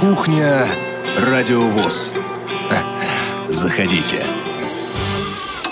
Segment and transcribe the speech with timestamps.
[0.00, 0.66] Кухня
[1.18, 2.14] Радиовоз.
[3.50, 4.24] Заходите.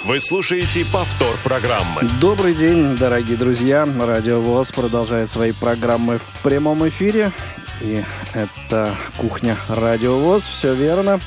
[0.04, 2.02] Вы слушаете повтор программы.
[2.20, 3.88] Добрый день, дорогие друзья.
[3.98, 7.32] Радио ВОЗ продолжает свои программы в прямом эфире.
[7.80, 8.04] И
[8.34, 10.44] это «Кухня Радио ВОЗ».
[10.44, 11.20] Все верно.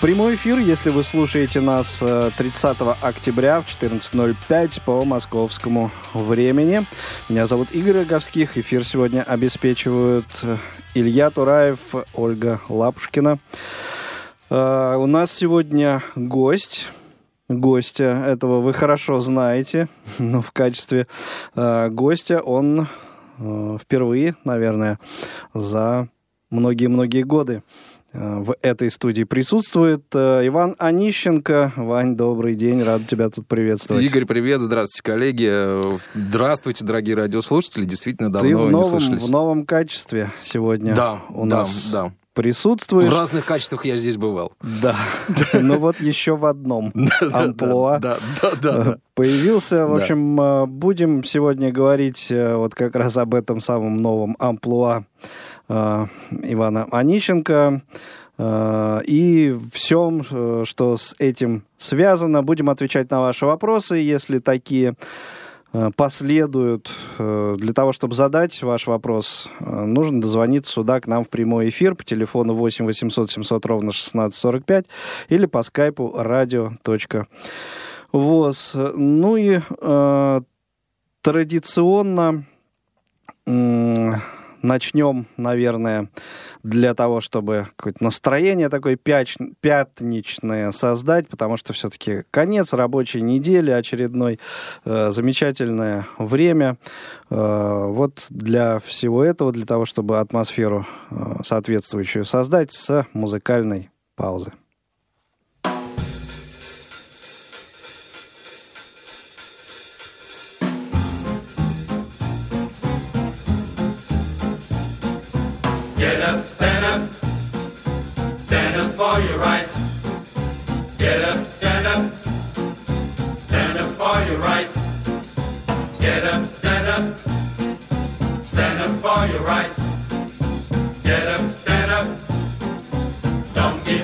[0.00, 6.86] Прямой эфир, если вы слушаете нас 30 э, октября в 14.05 по московскому времени.
[7.28, 8.56] Меня зовут Игорь Роговских.
[8.56, 10.56] Эфир сегодня обеспечивают э,
[10.94, 13.38] Илья Тураев, Ольга Лапушкина.
[14.48, 16.86] Uh, у нас сегодня гость.
[17.50, 19.86] Гостя этого вы хорошо знаете,
[20.18, 21.08] но в качестве
[21.54, 22.88] гостя он
[23.78, 24.98] впервые, наверное,
[25.52, 26.08] за
[26.48, 27.62] многие-многие годы
[28.12, 31.72] в этой студии присутствует Иван Онищенко.
[31.76, 34.04] Вань, добрый день, рад тебя тут приветствовать.
[34.04, 35.98] Игорь, привет, здравствуйте, коллеги.
[36.14, 39.22] Здравствуйте, дорогие радиослушатели, действительно давно Ты в новом, не слышались.
[39.22, 42.12] в новом качестве сегодня да, у да, нас да.
[42.34, 43.08] присутствуешь.
[43.08, 44.54] В разных качествах я здесь бывал.
[44.60, 44.96] Да,
[45.52, 48.00] ну вот еще в одном амплуа
[49.14, 49.86] появился.
[49.86, 55.04] В общем, будем сегодня говорить вот как раз об этом самом новом амплуа
[55.70, 57.82] Ивана Онищенко
[59.06, 62.42] и всем, что с этим связано.
[62.42, 64.94] Будем отвечать на ваши вопросы, если такие
[65.96, 66.90] последуют.
[67.18, 72.02] Для того, чтобы задать ваш вопрос, нужно дозвониться сюда к нам в прямой эфир по
[72.02, 74.86] телефону 8 800 700 ровно 1645
[75.28, 77.26] или по скайпу radio.voz.
[78.96, 80.40] Ну и э,
[81.22, 82.44] традиционно
[83.46, 84.12] э,
[84.62, 86.08] начнем, наверное,
[86.62, 89.36] для того, чтобы какое-то настроение такое пяч...
[89.60, 94.38] пятничное создать, потому что все-таки конец рабочей недели, очередной
[94.84, 96.76] э, замечательное время.
[97.30, 104.52] Э, вот для всего этого, для того, чтобы атмосферу э, соответствующую создать с музыкальной паузы.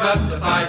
[0.06, 0.65] justify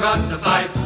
[0.00, 0.79] run the fight.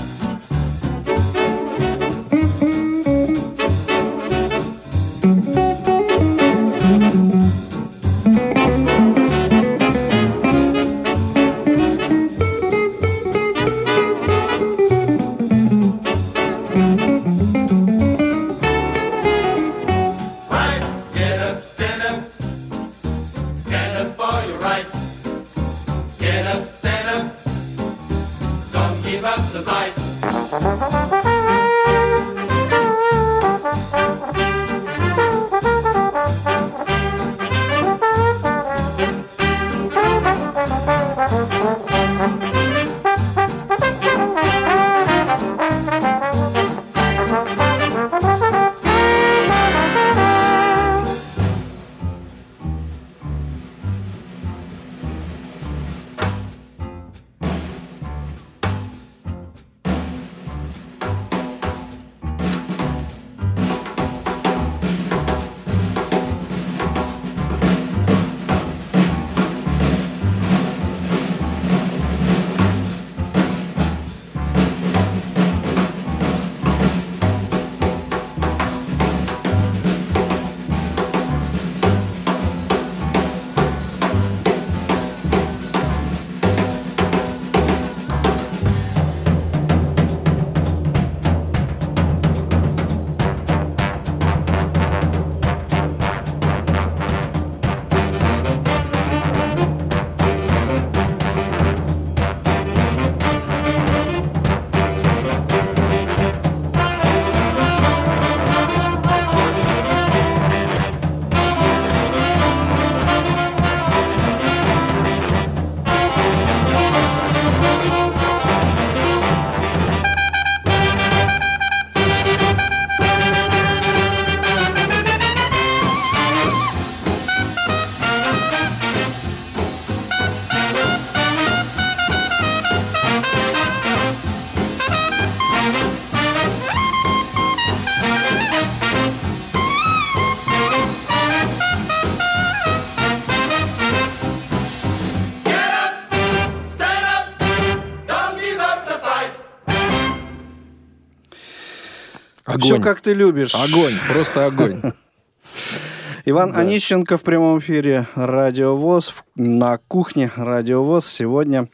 [152.65, 153.55] Все как ты любишь.
[153.55, 154.81] Огонь, просто огонь.
[156.27, 161.69] Иван Онищенко в прямом эфире Радио ВОЗ в- на кухне Радио ВОЗ сегодня.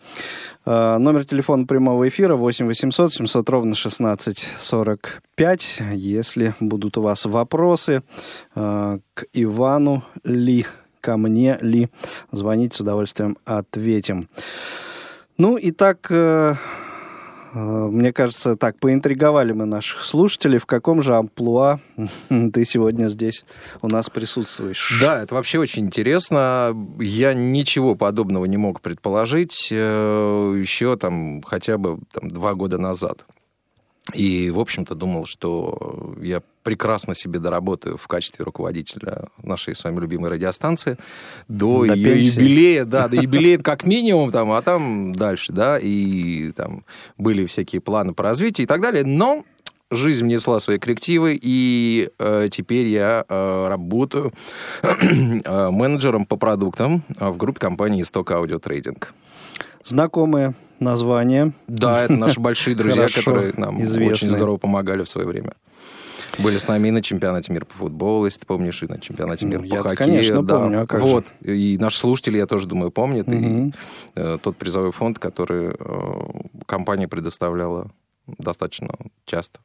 [0.66, 5.78] Э, Номер телефона прямого эфира 8 800 700 ровно 16 45.
[5.92, 8.02] Если будут у вас вопросы
[8.56, 10.66] э, к Ивану ли,
[11.00, 11.88] ко мне ли,
[12.32, 14.28] звоните с удовольствием ответим.
[15.38, 16.56] Ну и так, э,
[17.52, 21.80] мне кажется, так поинтриговали мы наших слушателей, в каком же амплуа
[22.28, 23.44] ты сегодня здесь
[23.82, 24.98] у нас присутствуешь.
[25.00, 26.76] Да, это вообще очень интересно.
[26.98, 33.24] Я ничего подобного не мог предположить э, еще там хотя бы там, два года назад.
[34.14, 40.00] И, в общем-то, думал, что я прекрасно себе доработаю в качестве руководителя нашей с вами
[40.00, 40.96] любимой радиостанции
[41.48, 42.40] до, До ее пенсии.
[42.40, 46.84] юбилея, да, до юбилея как минимум, там, а там дальше, да, и там
[47.18, 49.44] были всякие планы по развитию и так далее, но
[49.90, 54.32] жизнь внесла свои коррективы, и э, теперь я э, работаю
[54.82, 59.12] э, менеджером по продуктам э, в группе компании «Исток Аудио Трейдинг».
[59.84, 61.52] Знакомые названия.
[61.66, 64.32] Да, это наши большие друзья, Хорошо которые нам очень известные.
[64.32, 65.54] здорово помогали в свое время.
[66.38, 69.46] Были с нами и на чемпионате мира по футболу, если ты помнишь, и на чемпионате
[69.46, 70.08] Ну, мира по я-то, хоккею.
[70.10, 70.58] конечно, да.
[70.58, 71.06] помню, а как же.
[71.06, 71.26] вот.
[71.42, 73.26] И наши слушатели, я тоже думаю, помнят.
[73.26, 73.68] Мгм.
[73.68, 73.72] И
[74.14, 76.12] э, тот призовой фонд, который э,
[76.66, 77.90] компания предоставляла
[78.38, 78.94] достаточно
[79.26, 79.60] часто.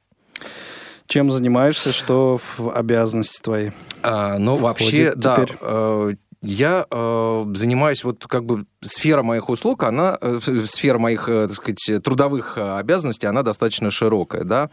[1.08, 3.70] Чем занимаешься, что в обязанности твои?
[4.02, 10.18] А, ну, вообще, да, э, я э, занимаюсь, вот как бы сфера моих услуг, она,
[10.22, 14.70] э, сфера моих, э, так сказать, трудовых э, обязанностей, она достаточно широкая, да,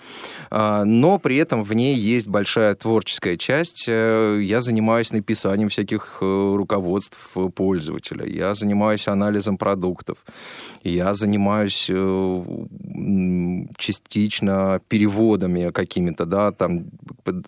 [0.51, 3.87] А, но при этом в ней есть большая творческая часть.
[3.89, 10.19] Э, Я занимаюсь написанием всяких э, руководств э, пользователя, я занимаюсь анализом продуктов,
[10.85, 12.45] я занимаюсь э,
[13.79, 16.85] частично переводами какими-то, да, там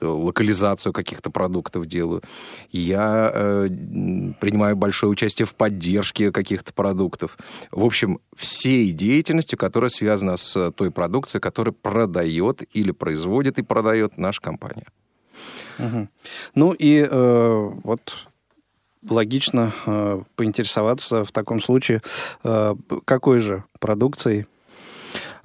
[0.00, 2.22] локализацию каких-то продуктов делаю.
[2.70, 3.68] Я э,
[4.40, 7.36] принимаю большое участие в поддержке каких-то продуктов.
[7.70, 14.18] В общем, всей деятельностью, которая связана с той продукцией, которая продает или производит и продает
[14.18, 14.86] наша компания.
[15.78, 16.08] Мгм.
[16.54, 18.16] Ну и э, вот
[19.08, 22.00] логично э, поинтересоваться в таком случае,
[22.44, 22.74] э,
[23.04, 24.46] какой же продукцией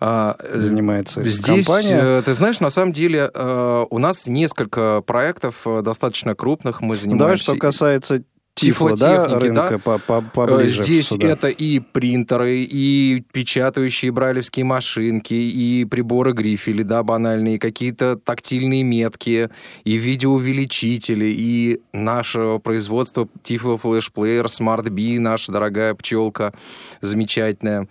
[0.02, 2.20] А, э, занимается Здесь, компания.
[2.20, 6.80] э, ты знаешь, на самом деле э, у нас несколько проектов э, достаточно крупных.
[6.82, 7.20] Мы Ну, занимаемся...
[7.20, 8.24] Давай, что касается
[8.60, 9.40] Тифла, да, да.
[9.40, 11.28] рынка по- по- Э, поближе Здесь сюда.
[11.28, 19.50] это и принтеры, и печатающие брайлевские машинки, и приборы грифели, да, банальные, какие-то тактильные метки,
[19.84, 26.54] и видеоувеличители, и наше производство Flash Player, Smart Bee, наша дорогая пчелка
[27.02, 27.88] замечательная.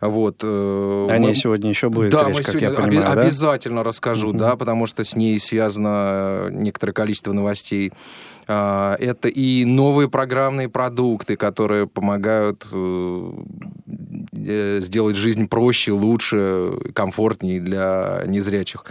[0.00, 0.36] Вот.
[0.42, 3.16] э, О ней мы- сегодня еще будет да, речь, мы как сегодня я оби- понимаю,
[3.16, 3.22] да?
[3.22, 7.92] обязательно расскажу, да, потому что с ней связано некоторое количество новостей.
[8.52, 13.32] А, Это и новые программные продукты, которые помогают э,
[14.32, 18.84] э, сделать жизнь проще, лучше, комфортнее для незрячих.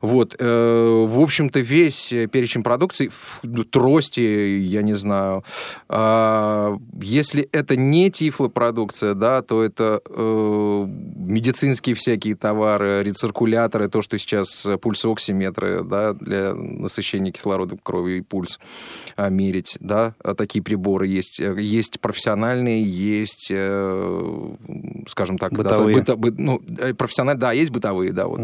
[0.00, 3.10] Вот, э, в общем-то, весь перечень продукции,
[3.42, 5.44] ну, трости, я не знаю.
[5.88, 14.66] А, Если это не тифлопродукция, да, то это медицинские всякие товары, рециркуляторы, то, что сейчас
[14.80, 18.60] пульсоксиметры, да, для насыщения кислородом крови и пульс
[19.16, 21.40] мерить, да, а такие приборы есть.
[21.40, 24.54] Э, Есть профессиональные, есть, э,
[25.08, 25.96] скажем так, да, Бытовые.
[25.96, 26.60] быто- бы- ну,
[26.96, 28.40] профессиональные, да, есть бытовые, да, вот.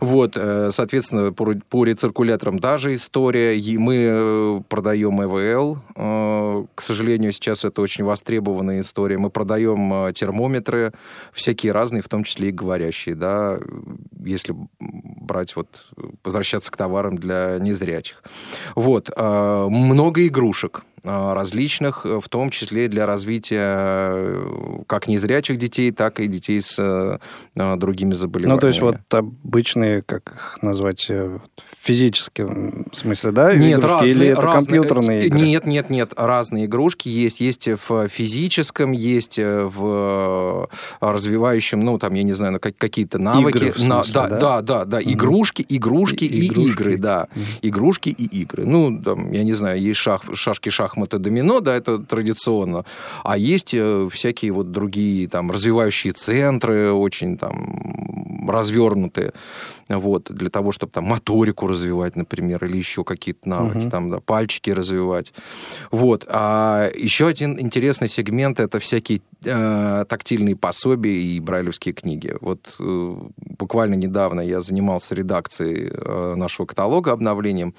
[0.00, 3.58] Вот, э, соответственно, по, по рециркуляторам та же история.
[3.58, 5.78] И мы продаем ЭВЛ.
[6.74, 9.18] К сожалению, сейчас это очень востребованная история.
[9.18, 10.92] Мы продаем термометры,
[11.32, 13.58] всякие разные, в том числе и говорящие, да,
[14.24, 15.86] если брать вот,
[16.24, 18.22] возвращаться к товарам для незрячих.
[18.74, 25.90] Вот, э, много игрушек различных, э, в том числе для развития э, как незрячих детей,
[25.92, 27.18] так и детей с э,
[27.56, 28.56] э, другими заболеваниями.
[28.56, 33.92] Ну, то есть вот обычные, как их назвать, э, в физическом смысле, да, Нет, игрушки?
[33.92, 34.80] разные, Или это разные.
[34.80, 35.40] компьютерные Э, игры?
[35.40, 37.40] Нет, нет, нет, разные игрушки есть.
[37.40, 40.68] Есть в физическом, есть в
[41.00, 43.56] э, развивающем, ну, там, я не знаю, как- какие-то навыки.
[43.56, 44.38] Игры, в На- смысле, да, да?
[44.38, 45.00] да, да, да.
[45.02, 46.70] Игрушки, игрушки И- и, игрушки.
[46.72, 47.28] игры, да.
[47.62, 48.64] Игрушки и игры.
[48.66, 52.84] Ну, там, я не знаю, есть шах, шашки, шахматы, домино, да, это традиционно.
[53.24, 59.32] А есть э, всякие вот другие, там, развивающие центры, очень там развернутые.
[59.88, 63.90] вот, для того, чтобы там моторику развивать, например, или еще какие-то навыки, Мгм.
[63.90, 65.32] там, да, пальчики развивать.
[65.90, 66.24] Вот.
[66.28, 72.34] А еще один интересный сегмент– это всякие э, тактильные пособия и брайлевские книги.
[72.40, 73.14] Вот э,
[73.58, 77.74] буквально недавно я занимался редакцией э, нашего каталога, обновлением,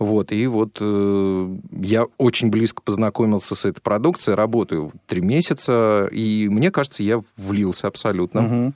[0.00, 6.48] вот, и вот э, я очень близко познакомился с этой продукцией, работаю три месяца, и
[6.48, 8.42] мне кажется, я влился абсолютно.
[8.42, 8.74] Мгм.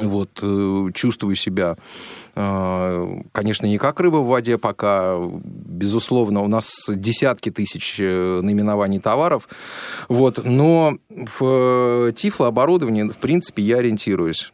[0.00, 1.76] Вот, э, чувствую себя,
[2.34, 9.00] э, конечно, не как рыба в воде пока, безусловно, у нас десятки тысяч э, наименований
[9.00, 9.48] товаров,
[10.08, 14.52] вот, но в тифлооборудовании, в принципе, я ориентируюсь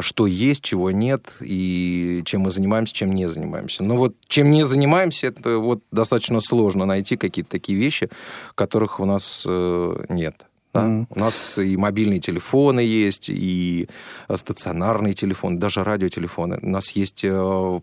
[0.00, 3.82] что есть, чего нет, и чем мы занимаемся, чем не занимаемся.
[3.82, 8.08] Но вот чем не занимаемся, это вот достаточно сложно найти какие-то такие вещи,
[8.54, 10.45] которых у нас э, нет.
[10.76, 10.84] Да.
[10.84, 11.06] Мгм.
[11.10, 13.88] У нас и мобильные телефоны есть, и
[14.34, 16.58] стационарные телефоны, даже радиотелефоны.
[16.62, 17.80] У нас есть э,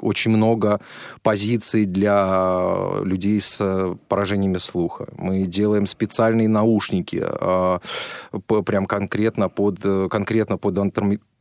[0.00, 0.80] очень много
[1.22, 5.06] позиций для людей с э, поражениями слуха.
[5.16, 7.78] Мы делаем специальные наушники, э,
[8.64, 10.78] прям конкретно под, конкретно под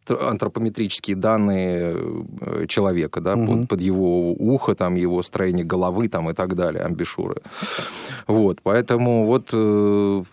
[0.09, 1.95] антропометрические данные
[2.41, 3.59] э, человека, да, Мгм.
[3.61, 7.37] под, под его ухо, там, его строение головы там, и так далее, амбишуры.
[8.27, 10.23] Вот, поэтому вот, э,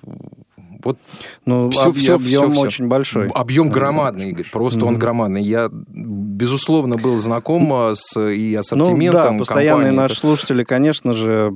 [0.82, 0.98] вот
[1.44, 2.60] Ну, Всё, об- всё, объем всё.
[2.62, 3.28] очень большой.
[3.34, 4.46] Объем громадный, Игорь.
[4.50, 4.98] Просто он Мгм.
[5.00, 5.42] громадный.
[5.42, 9.96] Я, безусловно, был знаком а, с и Ну ассортиментом да, постоянные компании.
[9.98, 11.52] наши слушатели, конечно же,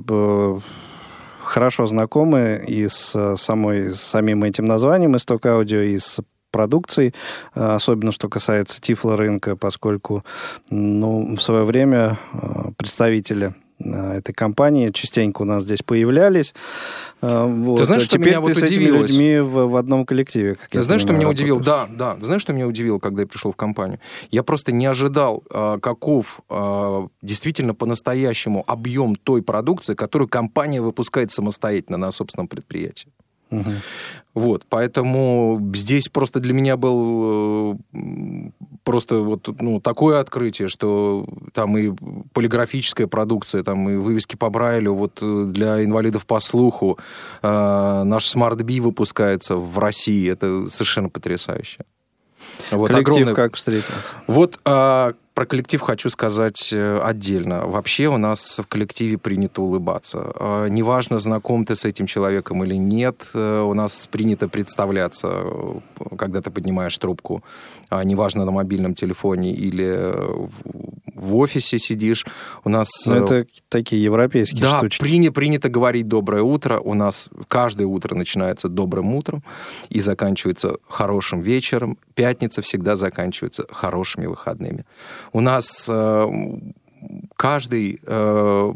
[1.43, 6.19] хорошо знакомы и с э, самой, с самим этим названием «Исток аудио», и с
[6.55, 7.13] продукцией,
[7.53, 10.23] э, особенно что касается тифло-рынка, поскольку
[10.69, 16.53] ну, в свое время э, представители э, этой компании частенько у нас здесь появлялись.
[17.21, 17.85] Вот.
[17.85, 19.11] знаешь, А что меня ты вот с этими удивилось?
[19.11, 20.55] людьми в, в одном коллективе.
[20.55, 21.59] как Ты знаешь, что меня удивило?
[21.59, 21.89] работаешь.
[21.97, 22.19] Да, да.
[22.19, 23.99] Ты знаешь, что меня удивило, когда я пришел в компанию?
[24.31, 31.31] Я просто не ожидал, а, каков а, действительно по-настоящему объем той продукции, которую компания выпускает
[31.31, 33.09] самостоятельно на собственном предприятии.
[33.59, 33.75] Мгм.
[34.33, 38.49] Вот, поэтому здесь просто для меня был э,
[38.83, 41.93] просто вот ну, такое открытие, что там и
[42.33, 46.99] полиграфическая продукция, там и вывески по Брайлю, вот э, для инвалидов по слуху,
[47.41, 51.85] э, наш Smart Bee выпускается в России, это совершенно потрясающе.
[52.71, 54.13] Вот Коллектив огромное- как встретился?
[54.27, 57.67] вот а, про коллектив хочу сказать э, отдельно.
[57.67, 60.31] Вообще у нас в коллективе принято улыбаться.
[60.39, 65.79] А, неважно, знаком ты с этим человеком или нет, э, у нас принято представляться, э,
[66.17, 67.43] когда ты поднимаешь трубку,
[67.89, 70.13] а, неважно, на мобильном телефоне или
[71.15, 72.25] в- офисе сидишь.
[72.63, 72.87] У нас...
[73.05, 75.03] Ну, э, это такие европейские да, штучки.
[75.03, 76.79] приня- принято говорить доброе утро.
[76.79, 79.43] У нас каждое утро начинается добрым утром
[79.89, 81.97] и заканчивается хорошим вечером.
[82.13, 84.85] Пятница всегда заканчивается хорошими выходными.
[85.35, 86.27] У нас э,
[87.35, 88.73] каждый э,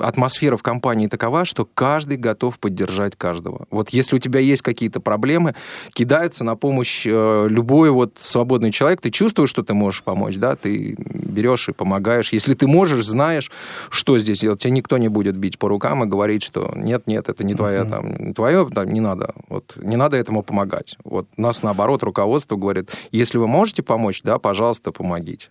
[0.00, 3.66] атмосфера в компании такова, что каждый готов поддержать каждого.
[3.70, 5.54] Вот если у тебя есть какие-то проблемы,
[5.92, 10.56] кидается на помощь э, любой вот свободный человек, ты чувствуешь, что ты можешь помочь, да,
[10.56, 12.32] ты берешь и помогаешь.
[12.32, 13.50] Если ты можешь, знаешь,
[13.90, 17.28] что здесь делать, тебя никто не будет бить по рукам и говорить, что нет, нет,
[17.28, 20.96] это не твоя там, не твое, там, не надо, вот, не надо этому помогать.
[21.04, 25.48] Вот нас наоборот руководство говорит, если вы можете помочь, да, пожалуйста, помогите.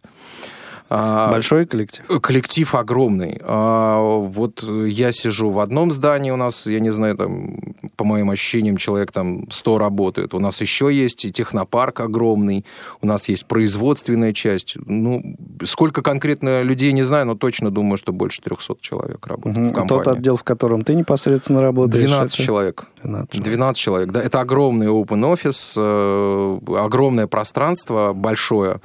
[0.87, 2.05] А, Большой коллектив.
[2.21, 3.39] Коллектив огромный.
[3.41, 7.57] А, вот я сижу в одном здании, у нас, я не знаю, там,
[7.95, 10.33] по моим ощущениям, человек там 100 работает.
[10.35, 12.65] У нас еще есть и технопарк огромный,
[13.01, 14.75] у нас есть производственная часть.
[14.85, 19.69] Ну, сколько конкретно людей, не знаю, но точно думаю, что больше 300 человек работает Мгм.
[19.69, 20.03] в компании.
[20.03, 22.05] Тот отдел, в котором ты непосредственно работаешь.
[22.05, 22.85] 12 это- человек.
[23.03, 23.45] 12 человек.
[23.47, 24.21] 12 человек, да.
[24.21, 28.79] Это огромный open офис, э, огромное пространство, большое.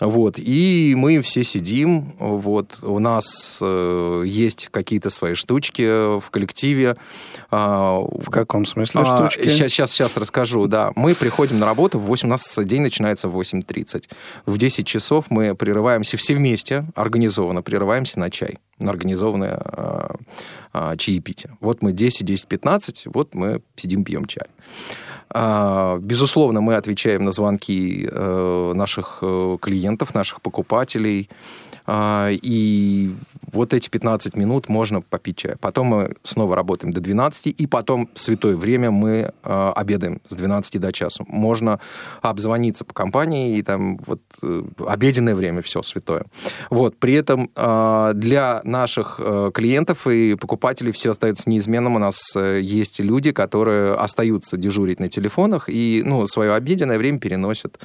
[0.00, 6.96] Вот, и мы все сидим, вот, у нас э, есть какие-то свои штучки в коллективе.
[7.50, 9.48] А, В каком смысле а, штучки?
[9.48, 10.92] Сейчас, сейчас, сейчас расскажу, да.
[10.94, 14.04] Мы приходим на работу в 8, у нас день начинается в 8.30.
[14.46, 20.16] В 10 часов мы прерываемся все вместе, организованно прерываемся на чай, на организованное а,
[20.72, 21.56] а, чаепитие.
[21.60, 24.46] Вот мы 10, 10, 15, вот мы сидим, пьем чай.
[25.30, 31.28] А, Безусловно, мы отвечаем на звонки э, наших э, клиентов, наших покупателей.
[31.86, 33.10] А, И
[33.52, 35.56] вот эти 15 минут можно попить чай.
[35.60, 40.80] Потом мы снова работаем до 12, и потом святое время мы э, обедаем с 12
[40.80, 41.24] до часу.
[41.28, 41.80] Можно
[42.22, 46.24] обзвониться по компании, и там вот э, обеденное время, все святое.
[46.70, 51.96] Вот, при этом э, для наших э, клиентов и покупателей все остается неизменным.
[51.96, 57.18] У нас э, есть люди, которые остаются дежурить на телефонах и, ну, свое обеденное время
[57.18, 57.78] переносят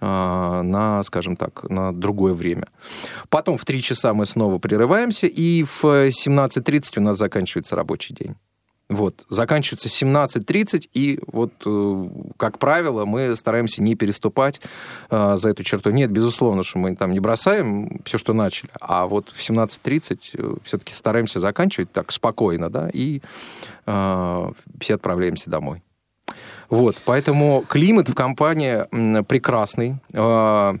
[0.00, 2.68] э, на, скажем так, на другое время.
[3.28, 4.58] Потом в 3 часа мы снова
[5.08, 8.34] прерываемся, и в 17.30 у нас заканчивается рабочий день.
[8.90, 14.62] Вот, заканчивается 17.30, и вот, э, как правило, мы стараемся не переступать
[15.10, 15.90] э, за эту черту.
[15.90, 20.54] Нет, безусловно, что мы там не бросаем все, что начали, а вот в 17.30 э,
[20.64, 23.20] все-таки стараемся заканчивать так спокойно, да, и
[23.84, 25.82] э, все отправляемся домой.
[26.70, 28.86] Вот, поэтому климат в компании
[29.24, 29.96] прекрасный.
[30.14, 30.78] Э,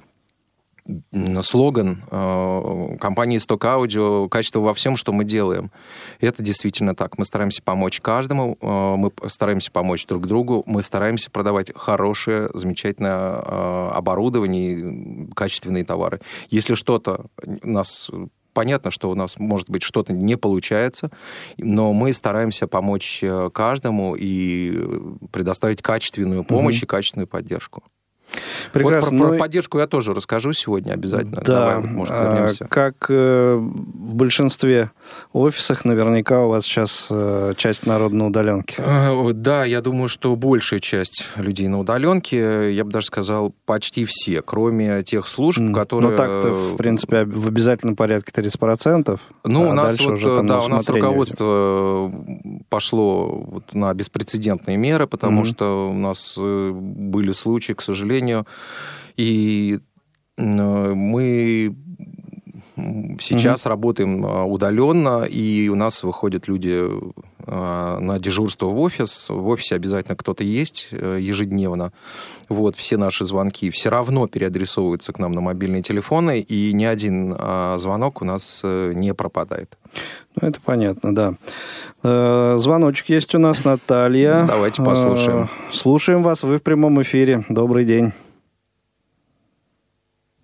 [1.42, 5.70] слоган э, компании Stock Audio «Качество во всем, что мы делаем».
[6.20, 7.18] И это действительно так.
[7.18, 13.42] Мы стараемся помочь каждому, э, мы стараемся помочь друг другу, мы стараемся продавать хорошее, замечательное
[13.42, 16.20] э, оборудование, качественные товары.
[16.50, 17.26] Если что-то
[17.62, 18.10] у нас
[18.54, 21.10] понятно, что у нас, может быть, что-то не получается,
[21.58, 24.88] но мы стараемся помочь каждому и
[25.30, 26.84] предоставить качественную помощь угу.
[26.84, 27.84] и качественную поддержку.
[28.72, 29.10] Прекрасно.
[29.10, 31.42] Вот про, про ну поддержку я тоже расскажу сегодня обязательно.
[31.44, 31.54] Да.
[31.54, 32.66] Давай, может, вернемся.
[32.66, 34.90] Как э, в большинстве
[35.32, 38.76] офисах, наверняка у вас сейчас э, часть народа на удаленке.
[38.78, 44.04] Э, да, я думаю, что большая часть людей на удаленке, я бы даже сказал, почти
[44.04, 45.74] все, кроме тех служб, mm.
[45.74, 46.10] которые...
[46.10, 49.18] Ну, так-то, в принципе, в обязательном порядке 30%.
[49.44, 52.12] Ну, а у нас, вот, уже, там, да, у нас руководство
[52.68, 58.46] пошло вот на беспрецедентные меры, потому mm что у нас были случаи, к сожалению, сожалению.
[59.16, 59.78] И
[60.36, 61.74] мы
[63.20, 63.68] сейчас mm-hmm.
[63.68, 66.82] работаем а, удаленно, и у нас выходят люди
[67.46, 69.28] а, на дежурство в офис.
[69.28, 71.92] В офисе обязательно кто-то есть э, ежедневно.
[72.48, 77.34] Вот, все наши звонки все равно переадресовываются к нам на мобильные телефоны, и ни один
[77.38, 79.76] а, звонок у нас э, не пропадает.
[80.40, 81.34] Ну, это понятно, да.
[82.02, 84.44] Э, звоночек есть у нас, Наталья.
[84.46, 85.48] Давайте послушаем.
[85.72, 87.44] Слушаем вас, вы в прямом эфире.
[87.48, 88.12] Добрый день.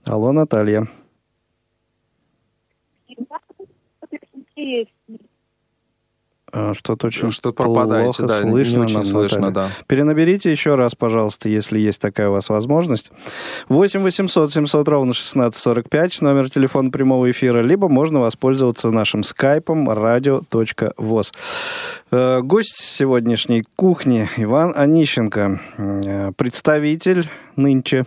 [0.05, 0.87] Алло, Наталья.
[6.57, 8.77] А, что-то очень что пропадаете, плохо да, слышно.
[8.77, 9.69] Не очень слышно, да.
[9.89, 13.11] Перенаберите еще раз, пожалуйста, если есть такая у вас возможность.
[13.69, 21.33] 8 800 700 ровно 1645, номер телефона прямого эфира, либо можно воспользоваться нашим скайпом radio.voz.
[22.13, 28.05] Э, гость сегодняшней кухни Иван Онищенко, э, представитель нынче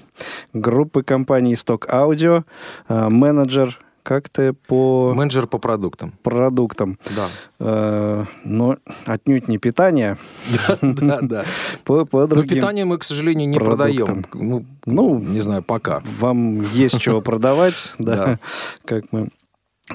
[0.53, 2.45] группы компании Stock Audio,
[2.87, 5.11] э, менеджер как ты по...
[5.13, 6.13] Менеджер по продуктам.
[6.23, 6.97] Продуктам.
[7.13, 7.27] Да.
[7.59, 10.17] Э, но отнюдь не питание.
[10.81, 11.43] Да, да.
[11.83, 14.25] По, Но питание мы, к сожалению, не продаем.
[14.33, 16.01] Ну, ну, не знаю, пока.
[16.19, 18.39] Вам есть чего продавать, да,
[18.85, 19.27] как мы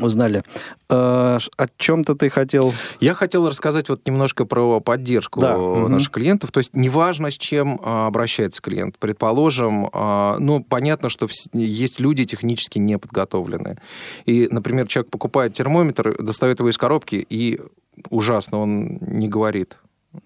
[0.01, 0.43] узнали.
[0.89, 2.73] Э, о чем-то ты хотел?
[3.01, 5.57] Я хотел рассказать вот немножко про поддержку да.
[5.57, 6.15] наших угу.
[6.15, 6.51] клиентов.
[6.51, 8.99] То есть неважно, с чем а, обращается клиент.
[8.99, 13.79] Предположим, а, ну, понятно, что есть люди технически неподготовленные.
[14.25, 17.61] И, например, человек покупает термометр, достает его из коробки, и
[18.09, 19.77] ужасно, он не говорит.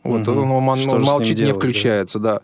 [0.05, 0.41] Вот угу.
[0.43, 2.41] он, он, он молчит, не включается, да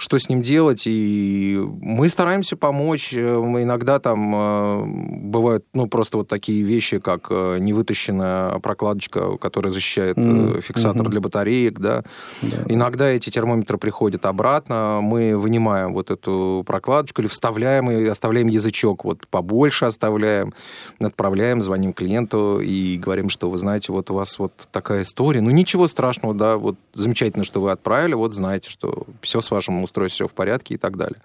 [0.00, 3.12] что с ним делать, и мы стараемся помочь.
[3.12, 9.70] Мы иногда там э, бывают, ну, просто вот такие вещи, как э, невытащенная прокладочка, которая
[9.70, 10.62] защищает mm-hmm.
[10.62, 11.10] фиксатор mm-hmm.
[11.10, 12.02] для батареек, да.
[12.40, 12.64] Yeah.
[12.68, 19.04] Иногда эти термометры приходят обратно, мы вынимаем вот эту прокладочку или вставляем и оставляем язычок,
[19.04, 20.54] вот побольше оставляем,
[20.98, 25.42] отправляем, звоним клиенту и говорим, что вы знаете, вот у вас вот такая история.
[25.42, 29.74] Ну, ничего страшного, да, вот замечательно, что вы отправили, вот знаете, что все с вашим
[29.90, 31.20] устройство все в порядке и так далее.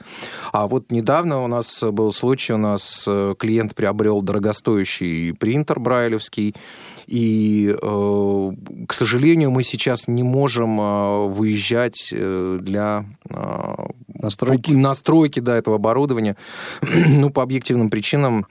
[0.51, 6.55] А вот недавно у нас был случай, у нас э, клиент приобрел дорогостоящий принтер брайлевский,
[7.07, 8.51] и, э,
[8.87, 13.05] к сожалению, мы сейчас не можем э, выезжать для
[14.07, 16.37] настройки, настройки да, этого оборудования,
[16.81, 18.45] ну, по объективным причинам,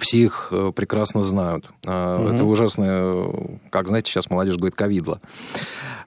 [0.00, 1.66] все их прекрасно знают.
[1.84, 1.92] Угу.
[1.92, 3.30] Это ужасно,
[3.70, 5.20] как знаете, сейчас молодежь говорит, ковидло.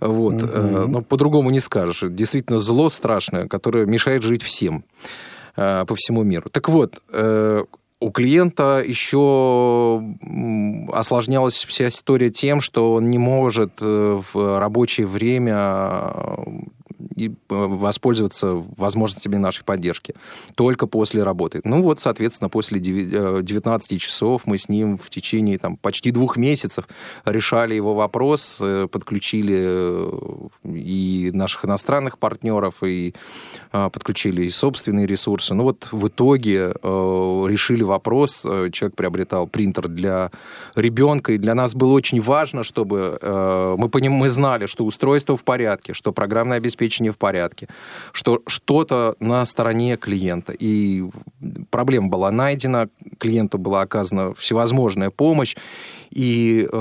[0.07, 0.33] Вот.
[0.33, 0.87] Mm-hmm.
[0.87, 2.03] Но по-другому не скажешь.
[2.09, 4.83] действительно зло страшное, которое мешает жить всем
[5.55, 6.49] э, по всему миру.
[6.49, 7.63] Так вот, э,
[7.99, 10.03] у клиента еще
[10.91, 16.13] осложнялась вся история тем, что он не может в рабочее время
[17.15, 20.15] и воспользоваться возможностями нашей поддержки
[20.55, 21.61] только после работы.
[21.63, 26.87] Ну вот, соответственно, после 19 часов мы с ним в течение там, почти двух месяцев
[27.25, 30.09] решали его вопрос, подключили
[30.63, 33.13] и наших иностранных партнеров, и
[33.71, 35.53] подключили и собственные ресурсы.
[35.53, 40.31] Ну вот в итоге решили вопрос, человек приобретал принтер для
[40.75, 45.35] ребенка, и для нас было очень важно, чтобы э, мы, поним, мы знали, что устройство
[45.37, 47.67] в порядке, что программное обеспечение в порядке,
[48.11, 50.53] что что-то на стороне клиента.
[50.53, 51.03] И
[51.69, 55.55] проблема была найдена, клиенту была оказана всевозможная помощь,
[56.15, 56.77] и э,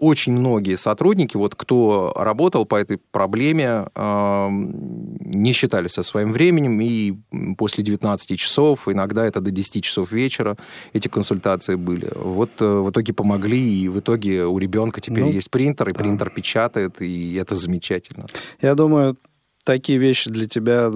[0.00, 6.80] очень многие сотрудники, вот кто работал по этой проблеме, э, не считали со своим временем,
[6.80, 7.14] и
[7.58, 10.56] после 19 часов, иногда это до 10 часов вечера,
[10.94, 12.10] эти консультации были.
[12.14, 15.92] Вот э, в итоге помогли, и в итоге у ребенка теперь ну, есть принтер, и
[15.92, 15.98] да.
[15.98, 18.24] принтер печатает, и это замечательно.
[18.62, 19.16] Я думаю,
[19.64, 20.90] такие вещи для тебя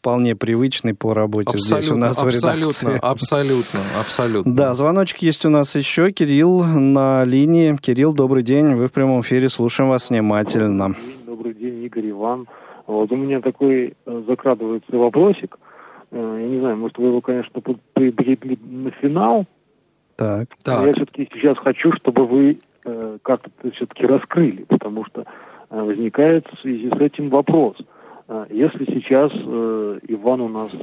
[0.00, 2.98] вполне привычный по работе абсолютно, здесь у нас абсолютно, в редакции.
[3.02, 4.54] Абсолютно, абсолютно.
[4.54, 6.10] Да, звоночек есть у нас еще.
[6.10, 7.76] Кирилл на линии.
[7.76, 8.74] Кирилл, добрый день.
[8.74, 9.50] Вы в прямом эфире.
[9.50, 10.94] Слушаем вас внимательно.
[11.26, 12.48] Добрый день, Игорь Иван.
[12.86, 15.58] Вот у меня такой э, закрадывается вопросик.
[16.10, 17.60] Э, я не знаю, может, вы его, конечно,
[17.92, 19.44] прибрегли на финал.
[20.16, 20.48] Так.
[20.64, 20.86] так.
[20.86, 25.24] Я все-таки сейчас хочу, чтобы вы э, как-то все-таки раскрыли, потому что
[25.70, 27.76] возникает в связи с этим вопрос–
[28.30, 30.78] а, если сейчас э, Иван у нас, э,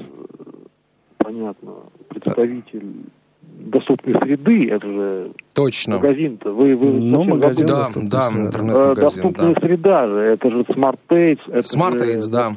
[1.17, 1.75] понятно,
[2.09, 3.05] представитель
[3.41, 5.95] доступной среды, это же Точно.
[5.95, 6.51] магазин-то.
[6.51, 9.23] Вы, вы ну, магазин да, да, интернет-магазин.
[9.23, 9.61] Доступная да.
[9.61, 11.39] среда же, это же Smart Aids.
[11.61, 12.53] Smart Aids, да.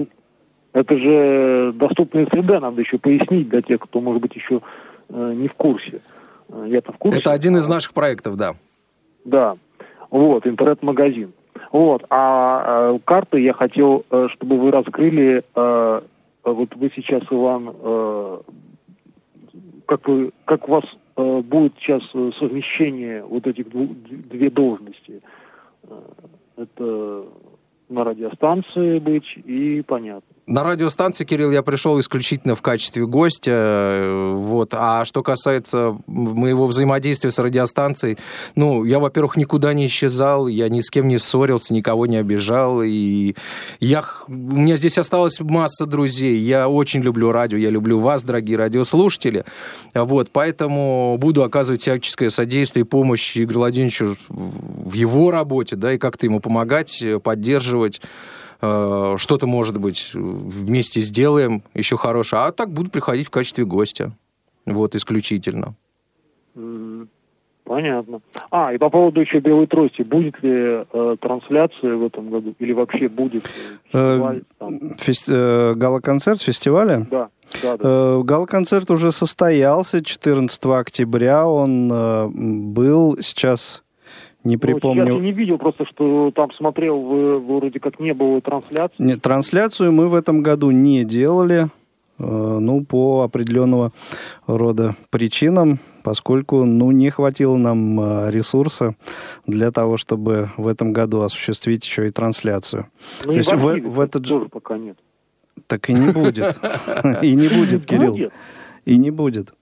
[0.73, 4.61] Это же доступная среда, надо еще пояснить для тех, кто, может быть, еще
[5.09, 6.01] э, не в курсе.
[6.49, 7.21] Э, я-то в курсе.
[7.21, 8.57] Это один из наших проектов, да.
[9.25, 9.57] Да.
[10.11, 11.33] Вот, интернет-магазин.
[11.73, 12.05] Вот.
[12.11, 15.45] А э, карты я хотел, э, чтобы вы раскрыли.
[15.55, 16.01] Э,
[16.45, 18.39] вот вы сейчас, Иван, э,
[19.87, 20.85] как вы, как у вас
[21.17, 22.03] э, будет сейчас
[22.39, 25.23] совмещение вот этих дву, две должности?
[25.85, 26.01] Э,
[26.57, 27.25] это
[27.89, 30.35] на радиостанции быть и понятно.
[30.47, 33.51] На радиостанции, Кирилл, я пришел исключительно в качестве гостя.
[33.53, 34.71] Э, вот.
[34.73, 38.19] А что касается моего взаимодействия с радиостанцией,
[38.57, 42.83] ну, я, во-первых, никуда не исчезал, я ни с кем не ссорился, никого не обижал.
[42.83, 43.35] И
[43.79, 46.39] я, у меня здесь осталась масса друзей.
[46.39, 49.45] Я очень люблю радио, я люблю вас, дорогие радиослушатели.
[49.95, 50.31] Вот.
[50.33, 56.27] Поэтому буду оказывать всяческое содействие и помощь Игорю Владимировичу в его работе, да, и как-то
[56.27, 58.01] ему помогать, поддерживать.
[58.63, 62.43] Э, что-то, может быть, вместе сделаем еще хорошее.
[62.43, 64.13] А так буду приходить в качестве гостя.
[64.67, 65.75] Вот, исключительно.
[67.71, 68.21] Понятно.
[68.51, 70.03] А, и по поводу еще белой трости.
[70.03, 72.53] Будет ли э, трансляция в этом году?
[72.59, 73.47] Или вообще будет
[73.85, 74.43] фестиваль?
[74.59, 74.67] Э,
[74.99, 77.07] фест, э, гала-концерт фестиваля?
[77.09, 77.29] Да.
[77.63, 77.89] Да, да.
[77.89, 81.47] Э, гала-концерт уже состоялся 14 октября.
[81.47, 83.85] Он э, был сейчас
[84.45, 85.07] не припомню.
[85.07, 86.99] Ну, я не видел, просто что там смотрел,
[87.41, 88.95] вроде как не было трансляции.
[88.99, 91.69] Нет, трансляцию мы в этом году не делали,
[92.19, 93.93] э, ну, по определенного
[94.47, 98.95] рода причинам, поскольку, ну, не хватило нам э, ресурса
[99.47, 102.87] для того, чтобы в этом году осуществить еще и трансляцию.
[103.25, 104.41] Ну, То есть в, в этот же...
[104.49, 104.99] пока нет.
[105.67, 106.59] Так и не будет.
[107.23, 108.33] И не будет, Кирилл.
[108.87, 109.53] И не будет.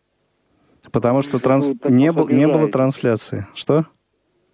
[0.93, 2.13] Потому что ну, не
[2.47, 3.47] было трансляции.
[3.55, 3.87] Что?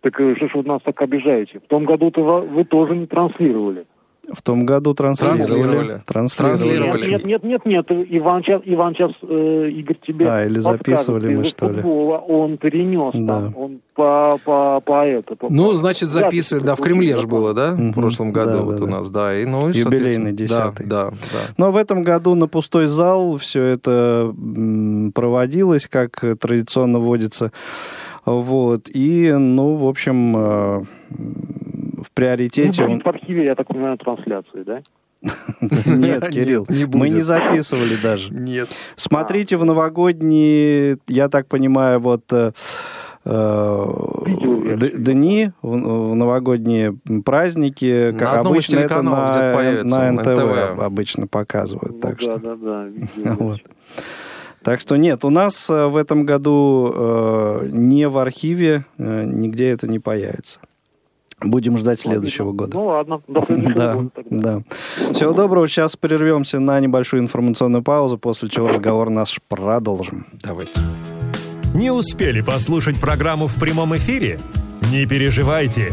[0.05, 1.61] Так э, что ж вы нас так обижаете?
[1.61, 3.87] В том году-то вы тоже не транслировали.
[4.31, 6.03] В том году транслировали.
[6.07, 7.11] Транслировали.
[7.11, 11.45] Нет, нет, нет, нет, Иван сейчас, Иван сейчас э, Игорь, тебе А, или записывали мы,
[11.45, 11.83] что ли?
[11.83, 13.43] Он перенес, да.
[13.43, 15.37] там, он по, по, по это.
[15.37, 18.77] По, ну, значит, записывали, да, в Кремле же было, да, в прошлом году да, вот
[18.77, 19.39] да, у нас, да.
[19.39, 20.87] И, ну, и, Юбилейный десятый.
[20.87, 21.55] Да, да, да.
[21.59, 24.35] Но в этом году на пустой зал все это
[25.15, 27.53] проводилось, как традиционно водится
[28.25, 28.89] вот.
[28.93, 30.83] И, ну, в общем, э,
[32.03, 32.87] в приоритете...
[32.87, 34.83] Ну, в архиве, я так понимаю, трансляции, да?
[35.87, 38.33] Нет, Кирилл, мы не записывали даже.
[38.33, 38.69] Нет.
[38.97, 42.53] Смотрите в новогодние, я так понимаю, вот э,
[43.25, 43.87] э,
[44.77, 52.01] дни, в новогодние праздники, как обычно это на НТВ обычно показывают.
[52.01, 52.39] Так что.
[52.39, 53.57] Да, да, да.
[54.65, 59.69] Так что нет, у нас э, в этом году э, не в архиве, э, нигде
[59.69, 60.59] это не появится.
[61.41, 62.75] Будем ждать следующего года.
[62.75, 64.63] Ну ладно, до следующего да, года тогда.
[64.99, 65.13] Да.
[65.13, 65.69] Всего доброго.
[65.69, 70.27] Сейчас прервемся на небольшую информационную паузу, после чего разговор наш продолжим.
[70.43, 70.81] Давайте.
[71.75, 74.39] Не успели послушать программу в прямом эфире?
[74.91, 75.93] Не переживайте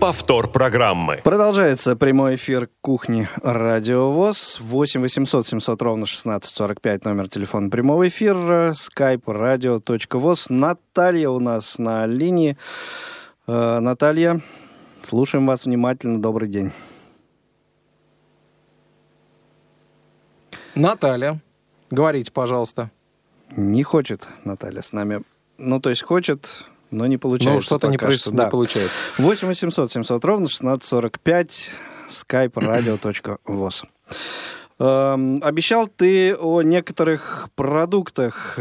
[0.00, 1.20] Повтор программы.
[1.22, 4.56] Продолжается прямой эфир кухни Радио ВОЗ.
[4.58, 8.72] 8 800 700 ровно 1645 номер телефона прямого эфира.
[8.72, 10.46] skype radio.voz.
[10.48, 12.56] Наталья у нас на линии.
[13.46, 14.40] Э, Наталья,
[15.02, 16.18] слушаем вас внимательно.
[16.18, 16.72] Добрый день.
[20.74, 21.42] Наталья,
[21.90, 22.90] говорите, пожалуйста.
[23.54, 25.20] Не хочет Наталья с нами.
[25.58, 27.54] Ну, то есть хочет, но не получается.
[27.56, 28.30] Ну, что-то не, пока проис- что.
[28.30, 28.48] не Да.
[28.48, 28.94] получается.
[29.18, 31.70] 8 800 700 ровно 1645
[32.08, 33.84] skype radio.voz.
[34.78, 38.58] Эм, обещал ты о некоторых продуктах.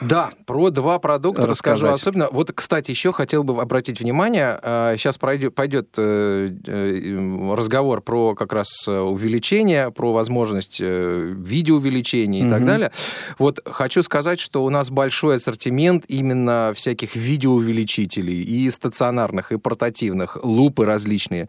[0.00, 2.00] Да, про два продукта расскажу Рассказать.
[2.00, 2.28] особенно.
[2.30, 4.58] Вот, кстати, еще хотел бы обратить внимание,
[4.96, 12.48] сейчас пройдет, пойдет э, э, разговор про как раз э, увеличение, про возможность видеоувеличения и
[12.50, 12.66] так Мгм.
[12.66, 12.92] далее.
[13.38, 20.38] Вот хочу сказать, что у нас большой ассортимент именно всяких видеоувеличителей, и стационарных, и портативных,
[20.44, 21.48] лупы различные,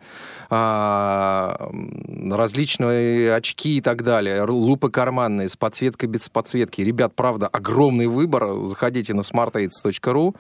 [0.50, 1.70] а,
[2.32, 6.82] различные очки и так далее, лупы карманные с подсветкой, без подсветки.
[6.82, 8.39] Ребят, правда, огромный выбор.
[8.66, 10.36] Заходите на smartaids.ru.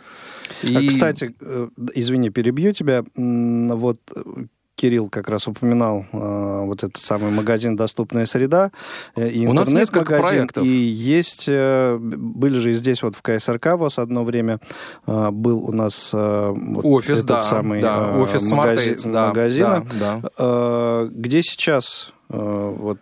[0.63, 0.75] И...
[0.75, 3.03] А, Кстати, э, извини, перебью тебя.
[3.15, 4.21] Вот э,
[4.75, 8.71] Кирилл как раз упоминал э, вот этот самый магазин «Доступная среда»
[9.17, 10.37] э, и У нас несколько интернет-магазин.
[10.47, 10.63] проектов.
[10.63, 14.59] И есть, э, были же и здесь вот в КСРК ВОЗ одно время
[15.05, 19.11] э, был у нас э, вот Офис, этот да, самый да, э, офис магази- Aids,
[19.11, 19.87] да, магазина.
[19.99, 20.29] да, да.
[20.37, 22.99] Э, Где сейчас э, вот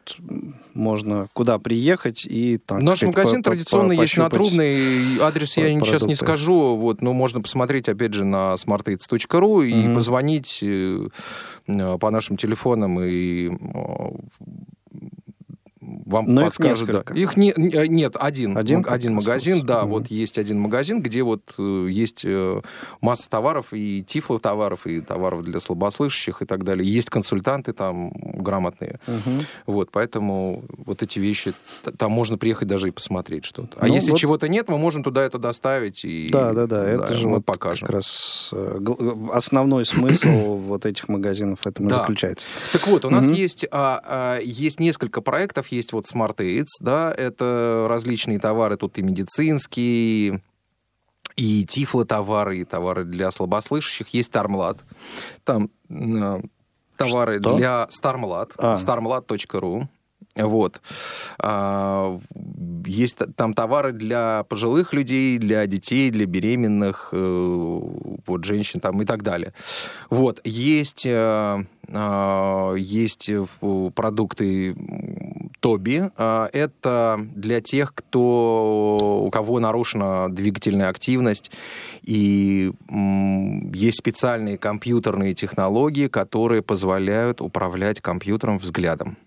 [0.74, 4.30] можно куда приехать и так Наш сказать, магазин по- по- традиционно есть на?
[4.30, 5.20] Трубной.
[5.20, 6.16] Адрес я по- сейчас не продукты.
[6.16, 9.96] скажу, вот, но можно посмотреть, опять же, на smartaids.ru и Мгм.
[9.96, 11.08] позвонить э,
[11.68, 14.10] э, по нашим телефонам, и э,
[16.06, 16.89] вам Но их подскажут.
[16.89, 17.04] да.
[17.15, 18.58] Их не- не- нет, один.
[18.58, 19.89] Один один магазин, да, Мгм.
[19.91, 22.62] вот есть один магазин, где вот э, есть э,
[23.02, 26.88] масса товаров, и тифлотоваров, и товаров для слабослышащих и так далее.
[26.91, 29.00] Есть консультанты там грамотные.
[29.08, 29.41] Мгм.
[29.65, 31.54] Вот, поэтому вот эти вещи,
[31.97, 33.78] там можно приехать даже и посмотреть что-то.
[33.80, 36.88] А Ну, если вот- чего-то нет, мы можем туда это доставить и Да, да, да,
[36.88, 37.88] это же мы вот покажем.
[37.88, 38.80] как раз э,
[39.34, 41.95] основной смысл вот этих магазинов в этом и Да.
[41.95, 42.45] заключается.
[42.73, 43.34] Так вот, у нас Мгм.
[43.36, 48.98] есть, а, а, есть несколько проектов, есть вот Smart Aids, да, это различные товары, тут
[48.98, 50.42] и медицинские,
[51.36, 54.80] и тифлотовары, и товары для слабослышащих, есть Стармлад,
[55.44, 56.42] там э,
[56.98, 57.56] товары Что?
[57.56, 58.76] для Стармлад, А.
[58.76, 59.88] starmlad.ru,
[60.36, 60.82] вот.
[61.40, 62.20] А,
[62.86, 67.80] Есть там товары для пожилых людей, для детей, для беременных, э,
[68.26, 69.54] вот, женщин там и так далее.
[70.10, 70.40] Вот.
[70.44, 73.46] Есть, э, а, есть э,
[73.96, 74.76] продукты
[75.60, 76.12] Тоби.
[76.18, 81.52] А, Это для тех, кто, у кого нарушена двигательная активность.
[82.04, 82.72] И
[83.74, 89.18] есть специальные компьютерные технологии, которые позволяют управлять компьютером взглядом.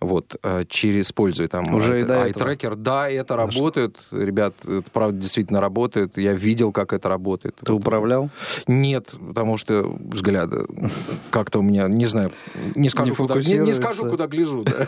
[0.00, 2.76] Вот, э, через, используя там Уже ай- ай-трекер.
[2.76, 3.46] Да, это Дошло.
[3.46, 3.96] работает.
[4.10, 6.18] Ребят, это правда действительно работает.
[6.18, 7.56] Я видел, как это работает.
[7.64, 8.28] Ты управлял?
[8.66, 10.66] Нет, потому что взгляды
[11.30, 12.30] как-то у меня, не знаю,
[12.74, 14.62] не скажу, Не куда, не, не скажу, куда гляжу.
[14.62, 14.86] да.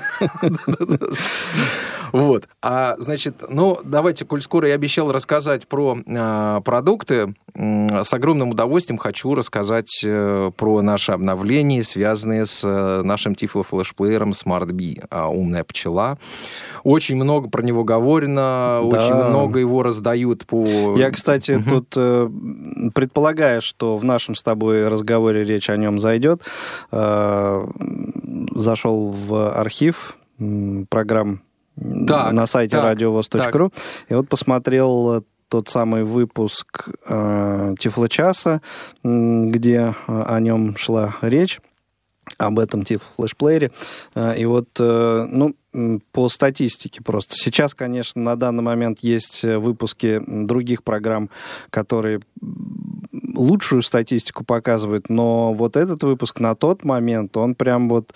[2.12, 2.48] Вот.
[2.62, 8.98] А, значит, ну, давайте, коль скоро я обещал рассказать про а, продукты, с огромным удовольствием
[8.98, 15.64] хочу рассказать э, про наши обновления, связанные с э, нашим тифло-флешплеером Smart Bee, а, умная
[15.64, 16.18] пчела.
[16.84, 20.64] Очень много про него говорено, очень много его раздают по...
[20.96, 21.64] Я, кстати, Мгм.
[21.64, 22.28] тут э,
[22.94, 26.42] предполагая, что в нашем с тобой разговоре речь о нем зайдет,
[26.92, 27.66] э,
[28.54, 30.16] зашел в архив
[30.88, 31.40] программ
[32.06, 33.72] Так, на сайте так, radiovoz.ru
[34.08, 38.60] и вот посмотрел тот самый выпуск э, Тифлочаса,
[39.02, 41.60] где о нем шла речь
[42.38, 43.70] об этом тип флешплеере.
[44.14, 45.54] А, И вот, э, ну,
[46.12, 47.34] по статистике просто.
[47.36, 51.28] Сейчас, конечно, на данный момент есть э, выпуски других программ,
[51.70, 52.20] которые
[53.38, 58.12] лучшую статистику показывает, но вот этот выпуск на тот момент, он прям вот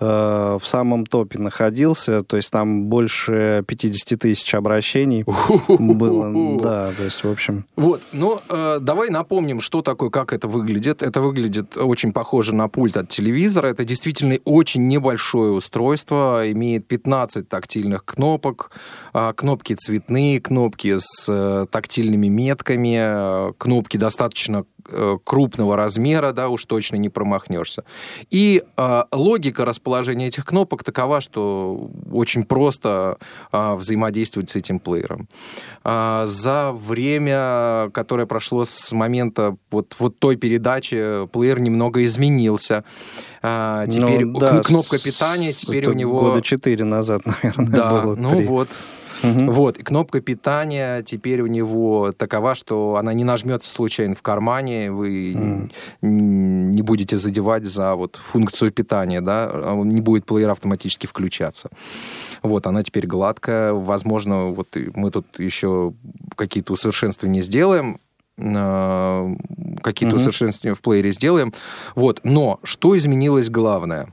[0.00, 5.24] э, в самом топе находился, то есть там больше 50 тысяч обращений
[5.68, 7.64] было, да, то есть, в общем...
[7.76, 11.02] Вот, ну, э, давай напомним, что такое, как это выглядит.
[11.02, 13.68] Это выглядит очень похоже на пульт от телевизора.
[13.68, 18.70] Это действительно очень небольшое устройство, имеет 15 тактильных кнопок,
[19.12, 26.48] э, кнопки цветные, кнопки с э, тактильными метками, э, кнопки достаточно э, крупного размера, да,
[26.48, 27.84] уж точно не промахнешься.
[28.30, 33.18] И э, логика расположения этих кнопок такова, что очень просто
[33.52, 35.28] э, взаимодействовать с этим плеером.
[35.84, 42.84] Э, за время, которое прошло с момента вот, вот той передачи, плеер немного изменился.
[43.42, 46.20] Э, теперь Ну, да, кнопка питания, теперь у него...
[46.20, 48.14] Года четыре назад, наверное, Да, было.
[48.16, 48.44] ну три.
[48.46, 48.68] вот.
[49.22, 49.50] Мгм.
[49.52, 54.90] Вот, и кнопка питания теперь у него такова, что она не нажмется случайно в кармане,
[54.90, 55.70] вы н-
[56.02, 61.70] не будете задевать за вот функцию питания, да, а не будет плеер автоматически включаться.
[62.42, 65.92] Вот, она теперь гладкая, возможно, вот мы тут еще
[66.36, 67.98] какие-то усовершенствования сделаем,
[68.36, 69.34] э,
[69.82, 70.22] какие-то Мгм.
[70.22, 71.52] усовершенствования в плеере сделаем.
[71.94, 74.08] Вот, но что изменилось главное?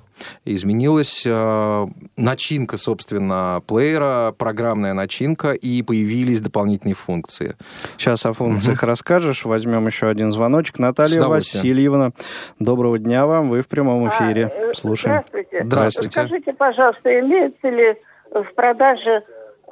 [0.46, 7.56] Изменилась э, начинка, собственно, плеера, программная начинка, и появились дополнительные функции.
[7.98, 9.46] Сейчас о функциях расскажешь.
[9.46, 10.76] Возьмем еще один звоночек.
[10.78, 11.24] С Наталья.
[11.24, 12.12] Васильевна,
[12.60, 13.50] доброго дня вам.
[13.50, 14.46] Вы в прямом эфире.
[14.48, 15.18] А, Слушаем.
[15.18, 15.64] Здравствуйте.
[15.64, 16.12] Здравствуйте.
[16.12, 17.96] Скажите, пожалуйста, имеется ли
[18.32, 19.24] в продаже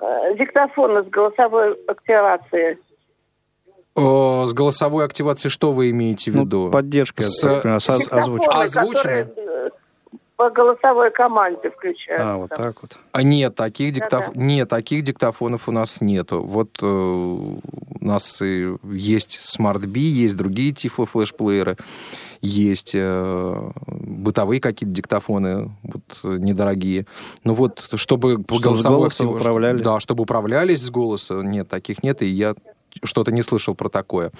[0.01, 2.77] э, диктофоны с голосовой активацией?
[3.95, 6.65] С голосовой активацией что вы имеете в виду?
[6.65, 8.67] Ну, поддержка, С- с озвучкой.
[8.67, 9.48] Которые э,
[10.39, 12.33] по голосовой команде включаются.
[12.33, 12.97] А, вот так вот.
[13.11, 14.27] А нет, таких, диктоф...
[14.27, 14.39] Да-да.
[14.39, 16.39] нет, таких диктофонов у нас нету.
[16.39, 17.59] Вот э, у
[17.99, 21.75] нас и есть Smart B, есть другие Tiflo флешплееры,
[22.39, 27.05] есть э, бытовые какие-то диктофоны вот, э, недорогие.
[27.43, 29.79] Ну вот, чтобы по Чтобы голосовой актив- управляли?
[29.79, 31.41] Да, чтобы управлялись с голоса.
[31.41, 32.55] Нет, таких нет, и я
[33.03, 34.31] что-то не слышал про такое.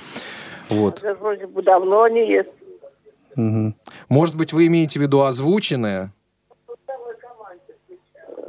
[0.70, 1.00] Вот.
[1.04, 2.50] Это вроде бы давно не есть.
[3.40, 3.76] Мгм.
[4.10, 6.12] Может быть, вы имеете в виду озвученное?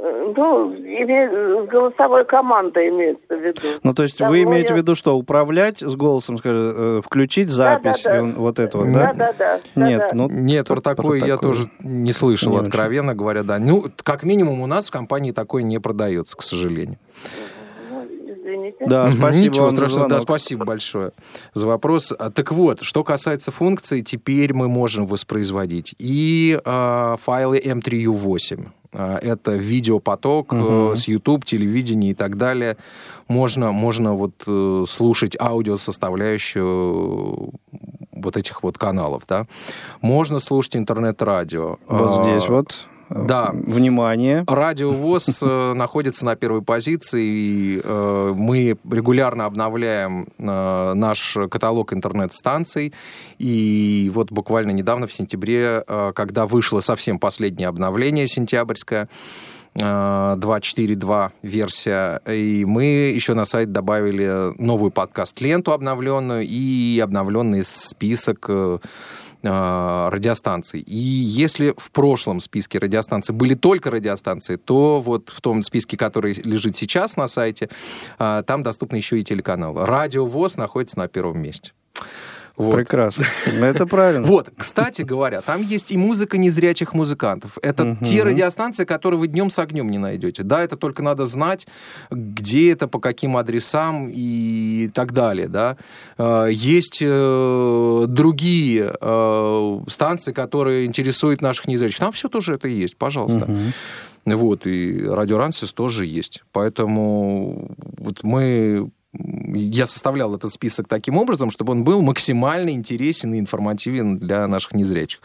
[0.02, 3.60] Э, Ну, име- с голосовой командой имеется в виду.
[3.82, 7.00] Ну, то есть Давно вы имеете я- в виду, что управлять с голосом, скажем, э,
[7.02, 8.16] включить запись, да.
[8.16, 9.12] и он- вот это вот, да?
[9.12, 9.86] Да, да, да.
[9.88, 10.14] Нет, да, да.
[10.14, 10.28] ну...
[10.30, 12.66] Нет, про про такое я такое тоже не слышал, не очень.
[12.68, 13.58] откровенно говоря, да.
[13.58, 16.96] Ну, как минимум у нас в компании такое не продается, к сожалению.
[17.24, 17.59] Ну,
[18.80, 21.12] Да, спасибо Ничего вам за страшного, да, спасибо большое
[21.54, 22.12] за вопрос.
[22.18, 28.68] А, Так вот, что касается функций, теперь мы можем воспроизводить и а, файлы M3U8.
[28.92, 32.76] А, это видеопоток э, с YouTube, телевидения и так далее.
[33.28, 37.52] Можно, можно вот э, слушать аудиосоставляющую
[38.12, 39.46] вот этих вот каналов, да.
[40.00, 41.76] Можно слушать интернет-радио.
[41.86, 42.86] Вот здесь вот.
[43.10, 43.50] Да.
[43.52, 44.44] Внимание.
[44.46, 47.24] Радио ВОЗ э, находится на первой позиции.
[47.24, 52.92] и, э, Мы регулярно обновляем э, наш каталог интернет-станций.
[53.38, 59.08] И вот буквально недавно, в сентябре, когда вышло совсем последнее обновление сентябрьское,
[59.74, 68.48] э, 2.4.2 версия, и мы еще на сайт добавили новую подкаст-ленту обновленную и обновленный список
[69.42, 70.80] радиостанций.
[70.80, 76.34] И если в прошлом списке радиостанций были только радиостанции, то вот в том списке, который
[76.34, 77.68] лежит сейчас на сайте,
[78.18, 79.86] э, там доступны еще и телеканалы.
[79.86, 81.72] Радио ВОЗ находится на первом месте.
[82.60, 82.76] Вот.
[82.76, 83.24] Прекрасно.
[83.46, 84.26] Ну, Это правильно.
[84.26, 87.56] Вот, кстати говоря, там есть и музыка незрячих музыкантов.
[87.62, 90.42] Это те радиостанции, которые вы днем с огнем не найдете.
[90.42, 91.66] Да, это только надо знать,
[92.10, 95.48] где это, по каким адресам и так далее.
[95.48, 95.78] Да.
[96.18, 101.98] Э, Есть э, другие э, станции, которые интересуют наших незрячих.
[101.98, 103.48] Там все тоже это есть, пожалуйста.
[104.26, 106.42] Вот, и радио Рансис тоже есть.
[106.52, 108.90] Поэтому вот мы...
[109.12, 114.74] Я составлял этот список таким образом, чтобы он был максимально интересен и информативен для наших
[114.74, 115.20] незрячих.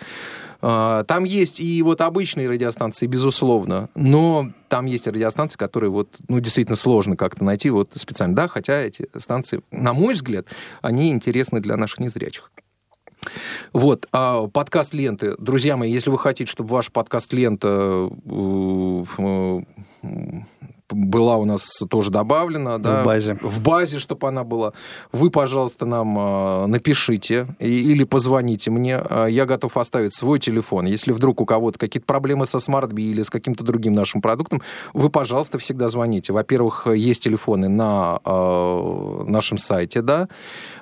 [0.62, 6.40] А, Там есть и вот обычные радиостанции, безусловно, но там есть радиостанции, которые вот, ну,
[6.40, 10.48] действительно сложно как-то найти вот специально, да, хотя эти станции, на мой взгляд,
[10.82, 12.52] они интересны для наших незрячих.
[13.74, 15.36] Вот, а подкаст ленты.
[15.38, 18.10] Друзья мои, если вы хотите, чтобы ваша подкаст лента
[20.90, 22.78] была у нас тоже добавлена.
[22.78, 23.38] Да, В базе.
[23.42, 24.74] В базе, чтобы она была.
[25.12, 29.02] Вы, пожалуйста, нам э, напишите или позвоните мне.
[29.10, 30.86] Э, Я готов оставить свой телефон.
[30.86, 34.62] Если вдруг у кого-то какие-то проблемы со Bee или с каким-то другим нашим продуктом,
[34.94, 36.34] вы, пожалуйста, всегда звоните.
[36.34, 40.28] Во-первых, есть телефоны на э, нашем сайте, да,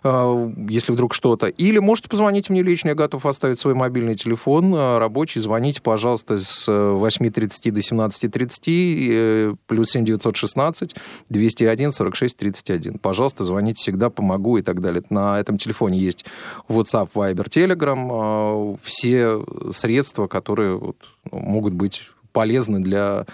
[0.03, 1.47] э, если вдруг что-то.
[1.47, 5.39] Или можете позвонить мне лично, я готов оставить свой мобильный телефон рабочий.
[5.39, 10.95] Звоните, пожалуйста, с э, 8.30 до 17.30, э, плюс 7 916
[11.29, 12.99] 201 46 31.
[12.99, 15.03] Пожалуйста, звоните, всегда помогу и так далее.
[15.09, 16.25] На этом телефоне есть
[16.67, 20.97] WhatsApp, Viber, Telegram, э, все средства, которые вот,
[21.31, 23.25] могут быть полезны для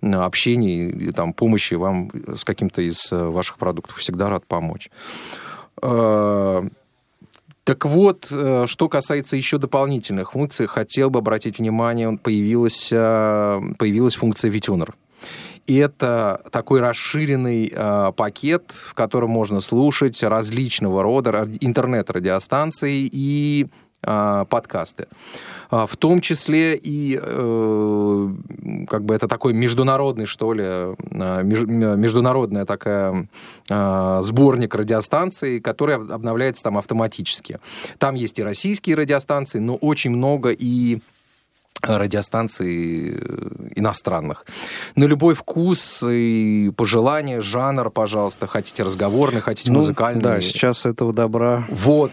[0.00, 3.98] общения и там, помощи вам с каким-то из э, ваших продуктов.
[3.98, 4.90] Всегда рад помочь.
[5.82, 6.62] Э,
[7.64, 14.16] Так вот, э, что касается еще дополнительных функций, хотел бы обратить внимание, появилась, э, появилась
[14.16, 14.94] функция VTuner.
[15.66, 23.66] И это такой расширенный э, пакет, в котором можно слушать различного рода ра- интернет-радиостанции и
[24.02, 25.08] э, подкасты.
[25.70, 28.28] А, В том числе и э,
[28.88, 30.94] как бы это такой международный, что ли, э,
[31.42, 33.28] меж- м- международная такая
[33.68, 37.58] э, сборник радиостанций, который об- обновляется там автоматически.
[37.98, 41.00] Там есть и российские радиостанции, но очень много и
[41.82, 44.44] радиостанций э, иностранных.
[44.96, 48.46] На любой вкус и пожелание, жанр, пожалуйста.
[48.46, 50.22] Хотите разговорный, хотите Ну, музыкальный.
[50.22, 51.66] Да, сейчас этого добра.
[51.70, 52.10] Вот.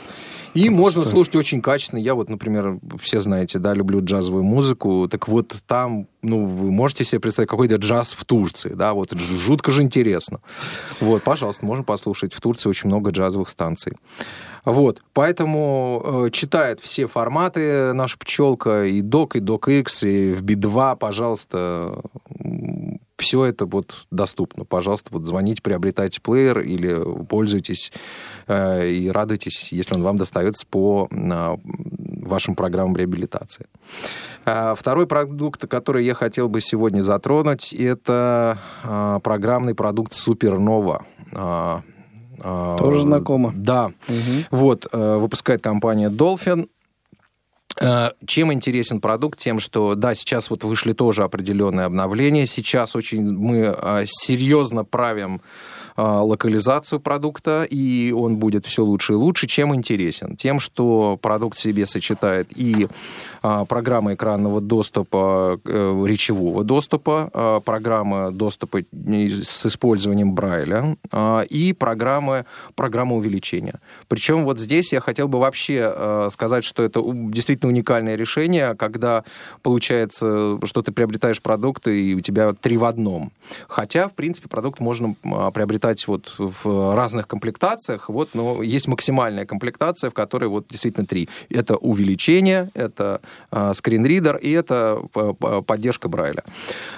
[0.56, 2.00] И можно слушать очень качественно.
[2.00, 5.08] Я вот, например, все знаете, да, люблю джазовую музыку.
[5.12, 9.72] Так вот там, ну, вы можете себе представить какой-то джаз в Турции, да, вот жутко
[9.72, 10.40] же интересно.
[11.02, 12.34] Вот, пожалуйста, можно послушать.
[12.34, 13.98] В Турции очень много джазовых станций.
[14.64, 20.42] Вот, поэтому э, читает все форматы наша пчелка, и док, и док X, и в
[20.42, 22.02] B2, пожалуйста,
[23.18, 24.66] все это вот доступно.
[24.66, 27.92] Пожалуйста, вот звоните, приобретайте плеер или пользуйтесь
[28.48, 31.56] э, и радуйтесь, если он вам достается по э,
[32.22, 33.68] вашим программам реабилитации.
[34.46, 41.06] А Второй продукт, который я хотел бы сегодня затронуть, это э, программный продукт Супернова.
[42.40, 43.54] А, Тоже знакомо.
[43.56, 43.92] Да.
[44.52, 46.70] Вот, э, выпускает компания Dolphin.
[47.80, 49.40] Э, Чем интересен продукт?
[49.40, 52.46] Тем, что, да, сейчас вот вышли тоже определенные обновления.
[52.46, 55.42] Сейчас очень мы э, серьезно правим
[55.98, 59.48] локализацию продукта, и он будет все лучше и лучше.
[59.48, 60.36] Чем интересен?
[60.36, 62.88] Тем, что продукт в себе сочетает и
[63.44, 70.98] э, программы экранного доступа, э, речевого доступа, э, программы доступа с использованием Брайля
[71.50, 73.80] и программы, программы увеличения.
[74.08, 79.24] Причем вот здесь я хотел бы вообще э, сказать, что это действительно уникальное решение, когда
[79.62, 83.32] получается, что ты приобретаешь продукты, и у тебя три в одном.
[83.68, 85.52] Хотя, в принципе, продукт можно а,
[85.86, 91.30] приобретать вот в разных комплектациях, вот, но есть максимальная комплектация, в которой вот действительно три.
[91.50, 93.22] Это увеличение, это
[93.52, 96.44] а, скринридер и это п- поддержка Брайля.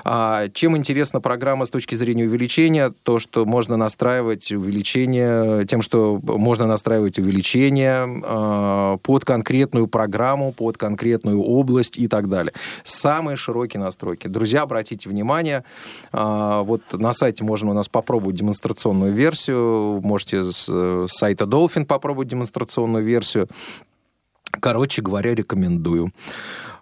[0.04, 2.94] А, чем интересна программа с точки зрения увеличения?
[3.04, 10.78] То, что можно настраивать увеличение, тем, что можно настраивать увеличение а, под конкретную программу, под
[10.78, 12.54] конкретную область и так далее.
[12.84, 14.28] Самые широкие настройки.
[14.28, 15.64] Друзья, обратите внимание,
[16.12, 18.38] а, вот на сайте можно у нас попробовать
[18.78, 23.48] демонстрационную версию, можете с э, с сайта Dolphin попробовать демонстрационную версию.
[24.52, 26.12] Короче говоря, рекомендую.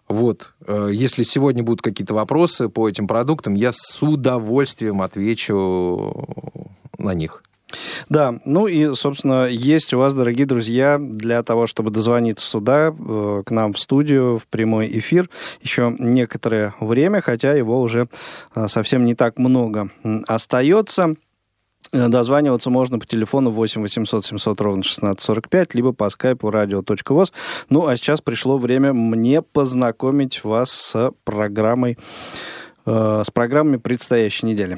[0.07, 6.27] Вот, э, если сегодня будут какие-то вопросы по этим продуктам, я с удовольствием отвечу
[6.97, 7.43] на них.
[8.09, 13.43] Да, ну и, собственно, есть у вас, дорогие друзья, для того, чтобы дозвониться сюда, э,
[13.45, 15.29] к нам в студию, в прямой эфир,
[15.61, 18.07] еще некоторое время, хотя его уже
[18.67, 19.89] совсем не так много
[20.27, 21.15] остается.
[21.95, 27.31] Э, Дозваниваться можно по телефону 8 800 700 ровно 1645, либо по скайпу radio.voz.
[27.69, 31.97] Ну, а сейчас пришло время мне познакомить вас с программой,
[32.85, 34.77] э, с программами предстоящей недели.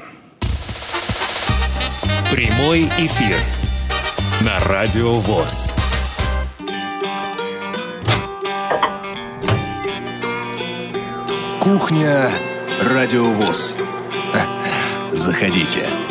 [2.30, 3.36] Прямой эфир
[4.44, 5.72] на Радио ВОЗ.
[11.60, 12.30] Кухня
[12.80, 13.76] Радиовоз.
[15.12, 16.07] Заходите.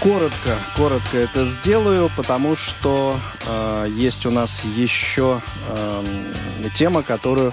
[0.00, 6.04] Коротко, коротко это сделаю, потому что э, есть у нас еще э,
[6.74, 7.52] тема, которую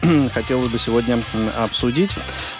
[0.32, 1.20] хотелось бы сегодня
[1.58, 2.12] обсудить.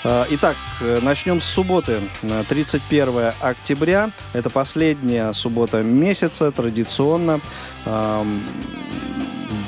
[0.05, 4.11] Э, итак, э, начнем с субботы, э, 31 октября.
[4.35, 7.41] Это последняя суббота месяца, традиционно.
[7.87, 8.43] Эм,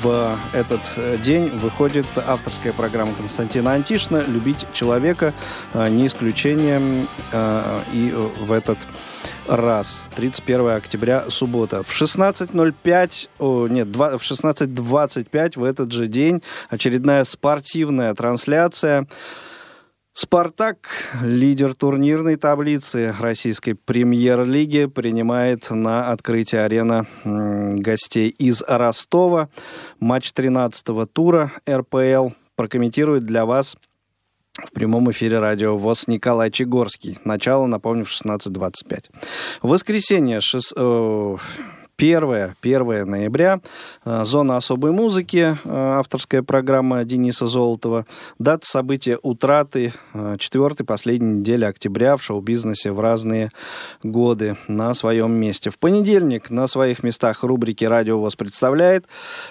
[0.01, 5.33] в этот э, день выходит авторская программа Константина Антишина «Любить человека».
[5.73, 8.77] Э, не исключением э, и в этот
[9.47, 10.03] раз.
[10.15, 11.83] 31 октября, суббота.
[11.83, 19.07] В 16.05, о, нет, 2, в 16.25 в этот же день очередная спортивная трансляция.
[20.17, 20.87] «Спартак»,
[21.21, 29.49] лидер турнирной таблицы российской премьер-лиги, принимает на открытие арена гостей из Ростова.
[29.99, 33.75] Матч 13-го тура РПЛ прокомментирует для вас
[34.63, 37.17] в прямом эфире радио ВОЗ Николай Чегорский.
[37.23, 39.05] Начало, напомню, в 16.25.
[39.61, 40.73] В воскресенье, 6,
[41.97, 43.61] 1, 1 ноября.
[44.03, 45.69] Э, Зона особой музыки, э,
[45.99, 48.05] авторская программа Дениса Золотова.
[48.37, 53.51] Дата события утраты э, четвертой последней недели октября в шоу-бизнесе в разные
[54.03, 55.69] годы на своем месте.
[55.69, 59.05] В понедельник на своих местах рубрики «Радио ВОЗ» представляет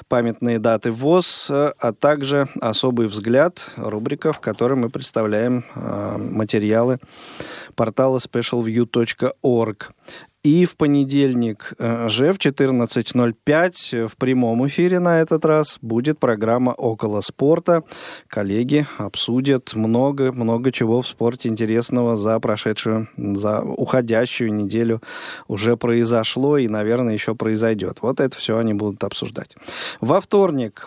[0.09, 6.99] памятные даты ВОЗ, а также «Особый взгляд» рубрика, в которой мы представляем материалы
[7.75, 9.91] портала specialview.org.
[10.45, 16.73] И в понедельник э, же в 14.05 в прямом эфире на этот раз будет программа
[16.73, 17.83] «Около спорта».
[18.29, 25.01] Коллеги обсудят много-много чего в спорте интересного за прошедшую, за уходящую неделю
[25.49, 27.99] уже произошло и, наверное, еще произойдет.
[28.03, 29.57] Вот это все они будут обсуждать.
[30.03, 30.87] Во вторник,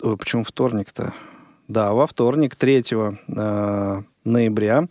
[0.00, 0.16] в...
[0.16, 1.14] почему вторник-то?
[1.66, 4.88] Да, во вторник, 3 э, ноября,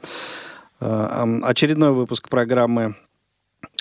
[0.81, 2.95] э, очередной выпуск программы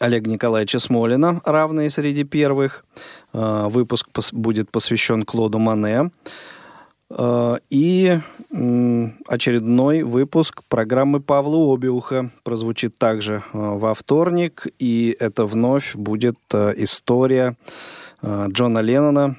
[0.01, 2.85] Олега Николаевича Смолина, равные среди первых.
[3.33, 6.11] Э, выпуск будет посвящен Клоду Мане.
[7.11, 8.19] Э, и
[9.29, 14.67] очередной выпуск программы Павла Обиуха прозвучит также э, во вторник.
[14.79, 17.57] И это вновь будет история
[18.25, 19.37] Джона Леннона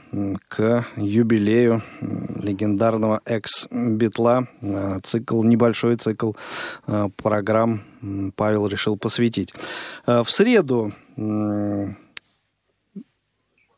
[0.47, 4.47] к юбилею легендарного экс-битла.
[4.61, 6.33] Э, цикл, небольшой цикл
[6.85, 7.81] э, программ
[8.35, 9.53] Павел решил посвятить.
[10.05, 10.93] В среду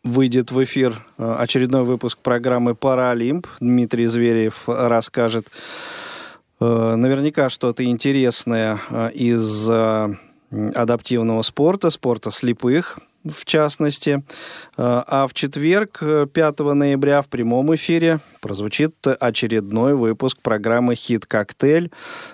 [0.04, 3.48] выйдет в эфир очередной выпуск программы «Паралимп».
[3.62, 5.48] Дмитрий Зверев расскажет
[6.60, 8.80] наверняка что-то интересное
[9.14, 9.70] из
[10.52, 13.00] адаптивного спорта, спорта слепых
[13.32, 14.24] в частности.
[14.78, 16.00] А в четверг,
[16.34, 21.92] 5 ноября, в прямом эфире прозвучит очередной выпуск программы «Хит-коктейль».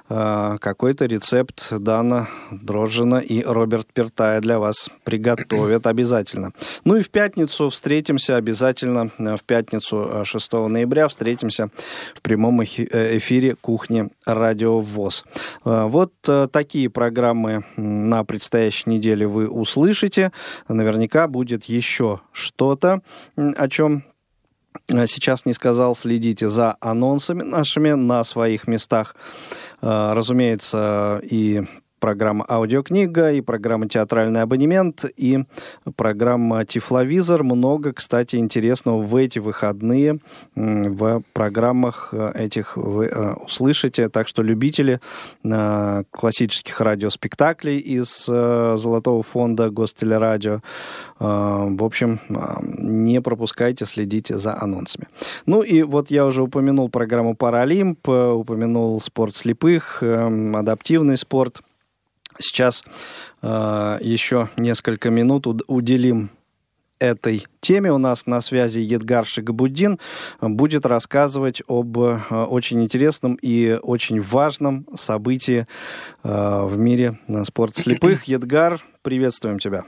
[0.07, 6.51] Какой-то рецепт Дана Дрожжина и Роберт Пертая для вас приготовят обязательно.
[6.83, 11.69] Ну и в пятницу встретимся обязательно, в пятницу 6 ноября встретимся
[12.13, 15.23] в прямом эфире «Кухни Радио ВОЗ».
[15.63, 16.13] Вот
[16.51, 20.31] такие программы на предстоящей неделе вы услышите
[20.67, 20.82] наверняка
[21.27, 23.01] будет еще что-то,
[23.35, 24.03] о чем
[24.89, 25.95] э, сейчас не сказал.
[25.95, 29.15] Следите за анонсами нашими на своих местах.
[29.81, 31.63] Э, разумеется, и
[32.03, 35.45] программа «Аудиокнига», и программа «Театральный абонемент», и
[35.95, 37.43] программа «Тифловизор».
[37.43, 40.19] Много, кстати, интересного в эти выходные
[40.53, 44.09] в программах э, этих вы э, услышите.
[44.09, 44.99] Так что любители
[45.45, 50.59] э, классических радиоспектаклей из Золотого фонда Гостелерадио,
[51.19, 52.19] в общем,
[52.67, 55.07] не пропускайте, следите за анонсами.
[55.45, 61.61] Ну и вот я уже упомянул программу «Паралимп», упомянул спорт слепых, адаптивный спорт–
[62.39, 62.83] Сейчас
[63.41, 66.31] э, еще несколько минут уделим
[66.99, 67.91] этой теме.
[67.91, 69.99] У нас на связи Едгар Шигабуддин
[70.41, 75.67] будет рассказывать об э, очень интересном и очень важном событии
[76.23, 78.25] э, в мире спорта слепых.
[78.25, 79.83] Едгар, приветствуем тебя.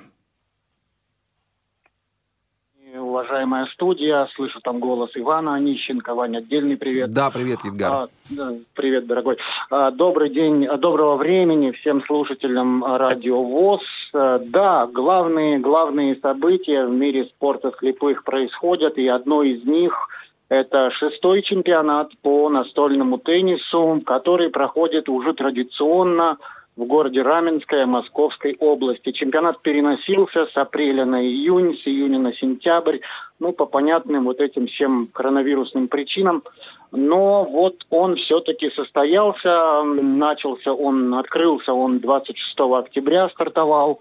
[3.16, 4.28] Уважаемая студия.
[4.36, 6.14] Слышу там голос Ивана Онищенко.
[6.14, 7.12] Ваня, отдельный привет.
[7.12, 7.92] Да, привет, Едгар.
[7.92, 9.38] А, да, привет, дорогой.
[9.70, 13.82] А, добрый день, доброго времени всем слушателям Радио ВОЗ.
[14.14, 19.94] А, да, главные, главные события в мире спорта слепых происходят, и одно из них–
[20.50, 26.38] это шестой чемпионат по настольному теннису, который проходит уже традиционно–
[26.76, 29.12] в городе Раменское Московской области.
[29.12, 33.00] Чемпионат переносился с апреля на июнь, с июня на сентябрь,
[33.40, 36.44] ну, по понятным вот этим всем коронавирусным причинам.
[36.92, 44.00] Но вот он все-таки состоялся, начался он, открылся он 26 октября, стартовал,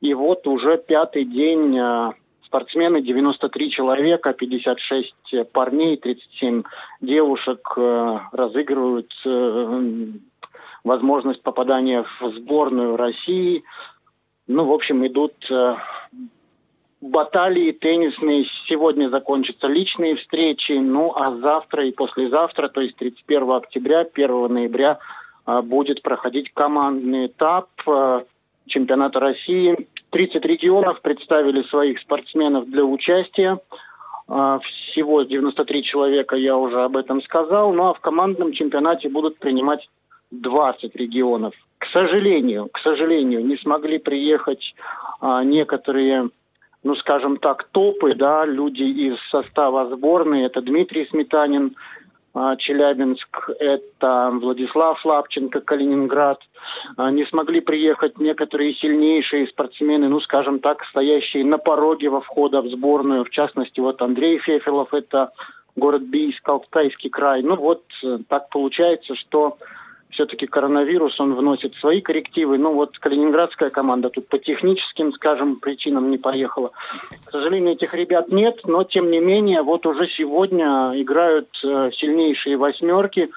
[0.00, 2.12] и вот уже пятый день э,
[2.46, 6.62] спортсмены, 93 человека, 56 парней, 37
[7.02, 10.06] девушек э, разыгрывают э,
[10.84, 13.64] возможность попадания в сборную России.
[14.46, 15.76] Ну, в общем, идут э,
[17.00, 18.46] баталии теннисные.
[18.68, 24.98] Сегодня закончатся личные встречи, ну а завтра и послезавтра, то есть 31 октября, 1 ноября
[25.46, 28.24] а, будет проходить командный этап а,
[28.66, 29.88] чемпионата России.
[30.10, 33.58] 30 регионов представили своих спортсменов для участия.
[34.28, 37.72] А, всего 93 человека, я уже об этом сказал.
[37.72, 39.88] Ну а в командном чемпионате будут принимать
[40.30, 41.54] 20 регионов.
[41.78, 44.74] К сожалению, к сожалению, не смогли приехать
[45.20, 46.30] а, некоторые
[46.82, 50.44] ну, скажем так, топы, да, люди из состава сборной.
[50.44, 51.76] Это Дмитрий Сметанин,
[52.32, 56.40] а, Челябинск, это Владислав Лапченко, Калининград.
[56.96, 62.62] А, не смогли приехать некоторые сильнейшие спортсмены, ну, скажем так, стоящие на пороге во входа
[62.62, 63.24] в сборную.
[63.24, 65.32] В частности, вот Андрей Фефилов, это
[65.76, 67.42] город Бийск, Алтайский край.
[67.42, 69.58] Ну, вот э, так получается, что
[70.20, 72.58] все-таки коронавирус, он вносит свои коррективы.
[72.58, 76.72] Ну вот калининградская команда тут по техническим, скажем, причинам не поехала.
[77.24, 82.58] К сожалению, этих ребят нет, но тем не менее, вот уже сегодня играют э, сильнейшие
[82.58, 83.30] восьмерки.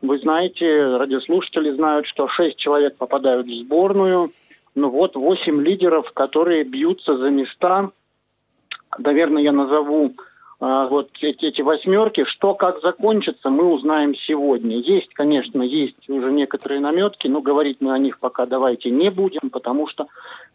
[0.00, 4.32] Вы знаете, радиослушатели знают, что шесть человек попадают в сборную.
[4.74, 7.90] Ну вот восемь лидеров, которые бьются за места.
[8.96, 10.14] Наверное, я назову
[10.60, 12.24] вот эти, эти восьмерки.
[12.24, 14.76] Что как закончится, мы узнаем сегодня.
[14.76, 19.48] Есть, конечно, есть уже некоторые наметки, но говорить мы о них пока давайте не будем,
[19.50, 20.06] потому что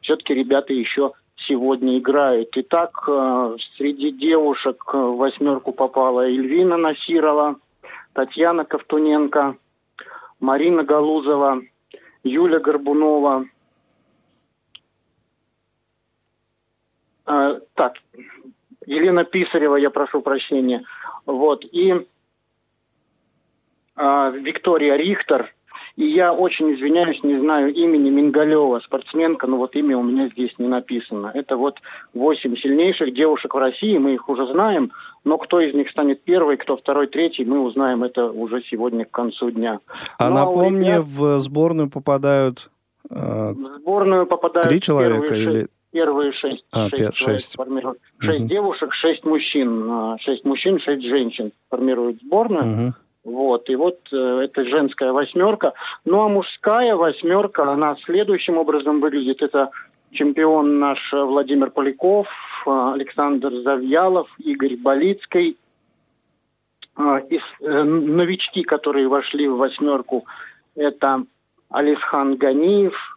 [0.01, 1.13] все-таки ребята еще
[1.47, 2.49] сегодня играют.
[2.53, 7.55] Итак, а, среди девушек в восьмерку попала Эльвина Насирова,
[8.13, 9.57] Татьяна Ковтуненко,
[10.39, 11.61] Марина Галузова,
[12.23, 13.45] Юля Горбунова.
[17.25, 17.93] А, так,
[18.85, 20.83] Елена Писарева, я прошу прощения.
[21.25, 21.63] Вот.
[21.65, 21.93] И
[23.97, 25.51] э, Виктория Рихтер.
[25.95, 30.53] И я очень извиняюсь, не знаю имени Мингалева, спортсменка, но вот имя у меня здесь
[30.57, 31.31] не написано.
[31.33, 31.77] Это вот
[32.13, 34.91] восемь сильнейших девушек в России, мы их уже знаем,
[35.23, 39.11] но кто из них станет первой, кто второй, третий, мы узнаем это уже сегодня к
[39.11, 39.79] концу дня.
[40.19, 41.05] А ну, напомни, ребят...
[41.05, 42.69] в сборную попадают...
[43.09, 47.55] Э, в сборную попадают Три человека или первые шесть, а, шесть, шесть.
[47.55, 47.99] формируют.
[48.19, 48.49] Шесть угу.
[48.49, 49.89] девушек, шесть мужчин.
[49.89, 52.63] А, шесть мужчин, шесть женщин формируют сборную.
[52.63, 52.93] Угу.
[53.23, 55.73] Вот, и вот э, это женская восьмерка.
[56.03, 59.41] Ну а мужская восьмерка, она следующим образом выглядит.
[59.41, 59.71] Это
[60.11, 62.27] чемпион наш Владимир Поляков,
[62.67, 65.57] э, Александр Завьялов, Игорь Болицкий.
[66.97, 70.25] Э, из, э, новички, которые вошли в восьмерку,
[70.75, 71.23] это
[71.69, 73.14] Алисхан Ганиев, а,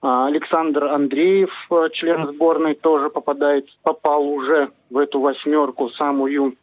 [0.00, 6.56] Александр Андреев, э, член сборной, тоже попадает, попал уже в эту восьмерку самую.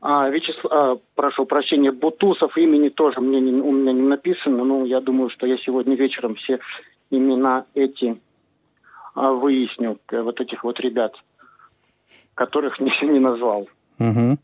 [0.00, 4.84] А, Вячеслав, а, прошу прощения, Бутусов имени тоже мне не, у меня не написано, но
[4.84, 6.60] я думаю, что я сегодня вечером все
[7.10, 8.20] имена эти
[9.14, 11.14] а, выясню, э, вот этих вот ребят,
[12.34, 13.68] которых не, не назвал.
[13.98, 14.38] Угу.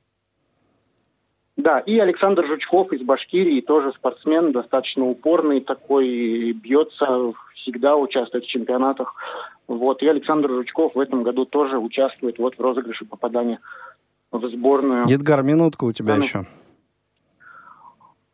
[1.57, 8.49] Да, и Александр Жучков из Башкирии, тоже спортсмен, достаточно упорный такой, бьется, всегда участвует в
[8.49, 9.15] чемпионатах.
[9.69, 13.61] Вот, и Александр Жучков в этом году тоже участвует вот в розыгрыше попадания
[14.33, 15.07] в сборную.
[15.07, 16.45] Едгар, минутка у тебя а, еще.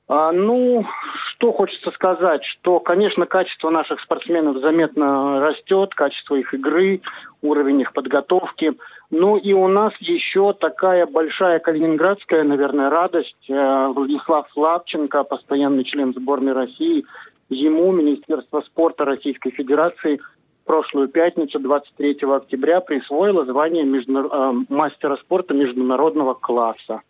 [0.08, 0.86] А, ну,
[1.28, 7.02] что хочется сказать, что, конечно, качество наших спортсменов заметно растет, качество их игры,
[7.42, 8.72] уровень их подготовки–
[9.10, 13.48] ну и у нас еще такая большая калининградская, наверное, радость.
[13.48, 17.04] Э, Владислав Славченко, постоянный член сборной России,
[17.48, 20.20] ему Министерство спорта Российской Федерации
[20.64, 24.26] прошлую пятницу, 23 октября, присвоило звание междунар...
[24.26, 27.00] Э, мастера спорта международного класса.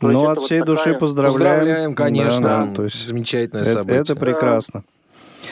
[0.00, 0.98] То ну, от всей вот души такая...
[0.98, 1.34] поздравляем.
[1.34, 2.42] Поздравляем, конечно.
[2.42, 4.00] Да, да, то есть Замечательное это, событие.
[4.00, 4.82] Это прекрасно.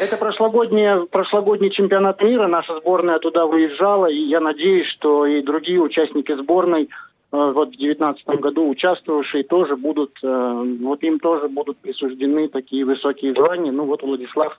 [0.01, 5.81] Это прошлогодний, прошлогодний чемпионат мира, наша сборная туда выезжала, и я надеюсь, что и другие
[5.81, 6.89] участники сборной э,
[7.31, 13.35] вот в 2019 году участвовавшие тоже будут, э, вот им тоже будут присуждены такие высокие
[13.35, 13.71] звания.
[13.71, 14.59] Ну вот Владислав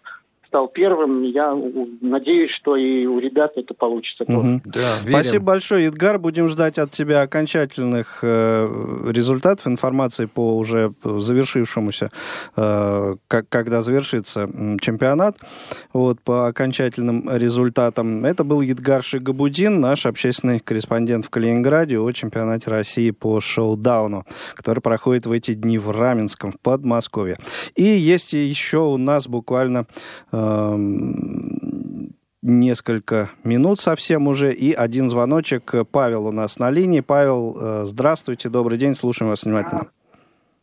[0.53, 1.23] стал первым.
[1.23, 1.51] Я
[2.01, 4.23] надеюсь, что и у ребят это получится.
[4.23, 4.61] Угу.
[4.65, 6.19] Да, Спасибо большое, Едгар.
[6.19, 8.67] Будем ждать от тебя окончательных э,
[9.11, 12.11] результатов, информации по уже завершившемуся,
[12.55, 14.47] э, как, когда завершится
[14.79, 15.37] чемпионат.
[15.91, 18.23] Вот, по окончательным результатам.
[18.23, 24.81] Это был Едгар Шигабудин, наш общественный корреспондент в Калининграде о чемпионате России по шоу-дауну, который
[24.81, 27.37] проходит в эти дни в Раменском, в Подмосковье.
[27.75, 29.87] И есть еще у нас буквально
[30.31, 30.42] э,
[32.43, 35.73] несколько минут совсем уже, и один звоночек.
[35.91, 36.99] Павел у нас на линии.
[36.99, 39.87] Павел, э, здравствуйте, добрый день, слушаем вас внимательно.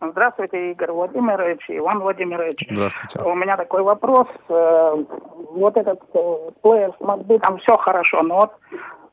[0.03, 2.67] Здравствуйте, Игорь Владимирович, Иван Владимирович.
[2.71, 3.21] Здравствуйте.
[3.21, 4.29] У меня такой вопрос.
[4.49, 5.05] Э,
[5.53, 8.53] вот этот э, плеер с там все хорошо, но вот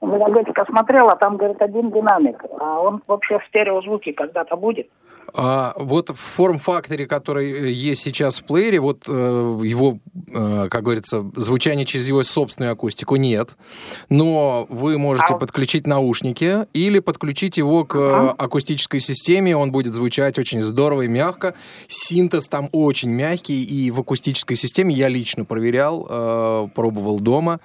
[0.01, 4.89] Я, говорит, посмотрела, там, говорит, один динамик, а он вообще в стереозвуке когда-то будет.
[5.33, 9.11] А, вот в форм-факторе, который э, есть сейчас в плеере, вот э,
[9.63, 9.99] его,
[10.33, 13.55] э, как говорится, звучание через его собственную акустику нет.
[14.09, 19.55] Но вы можете А- подключить наушники или подключить его к э, акустической системе.
[19.55, 21.53] Он будет звучать очень здорово и мягко.
[21.87, 23.63] Синтез там очень мягкий.
[23.63, 27.59] И в акустической системе я лично проверял, э, пробовал дома.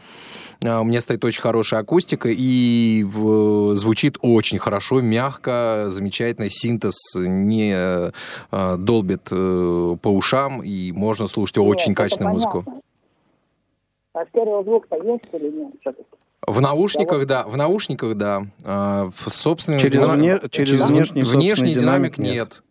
[0.64, 6.48] А, У меня стоит очень хорошая акустика, и в- звучит очень хорошо, мягко, замечательно.
[6.50, 12.64] Синтез не э, долбит э, по ушам, и можно слушать очень Нет, это качественную музыку.
[14.14, 15.96] А стереозвук-то есть или нет?
[16.46, 18.42] В наушниках, да, в наушниках, да.
[18.64, 22.34] А в собственном Через динам- вне- через внешний собственный внешний динамик динамик нет.
[22.34, 22.62] нет.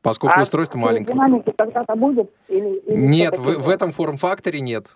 [0.00, 1.14] Поскольку А устройство маленькое.
[1.14, 2.30] динамики когда-то будет?
[2.48, 4.94] Или, или Нет, в, в этом форм-факторе нет.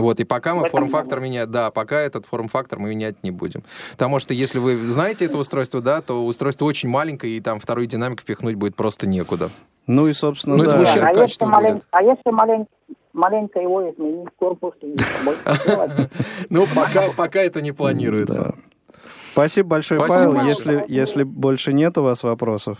[0.00, 3.62] Вот, и пока мы форм-фактор менять, да, пока этот форм-фактор мы менять не будем.
[3.92, 7.86] Потому что если вы знаете это устройство, да, то устройство очень маленькое, и там второй
[7.86, 9.50] динамик впихнуть будет просто некуда.
[9.86, 10.78] Ну и, собственно, Ну, это да.
[10.78, 11.82] вообще- А если, малень...
[11.90, 12.66] а если малень...
[13.12, 14.94] маленько его изменить, корпус и
[15.24, 16.10] больше?
[16.50, 18.42] Ну, пока, пока это не планируется.
[18.42, 18.98] Да.
[19.32, 20.46] Спасибо большое, Спасибо Павел.
[20.48, 22.78] Если, если больше нет у вас вопросов.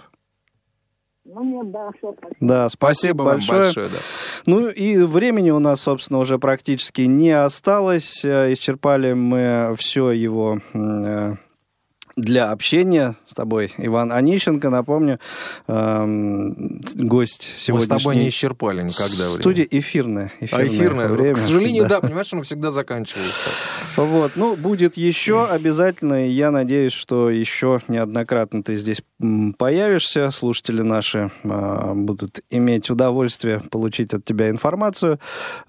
[1.37, 2.37] Ну нет, да, все, спасибо.
[2.41, 3.61] Да, спасибо, Спасибо вам большое.
[3.61, 3.99] большое, да.
[4.47, 8.25] Ну и времени у нас, собственно, уже практически не осталось.
[8.25, 11.35] Э, Исчерпали мы все его э,
[12.17, 14.71] для общения с тобой, Иван Онищенко.
[14.71, 15.21] Напомню,
[15.69, 19.41] эм, гость Мы с тобой не исчерпали никогда время.
[19.41, 20.33] студии эфирное.
[20.41, 21.35] А эфирное эфирное, время.
[21.35, 21.89] к сожалению, Да.
[21.89, 23.51] да, понимаешь, оно всегда заканчивается.
[23.97, 29.03] Вот, ну, будет еще обязательно, и я надеюсь, что еще неоднократно ты здесь
[29.59, 35.19] появишься, слушатели наши а, будут иметь удовольствие получить от тебя информацию,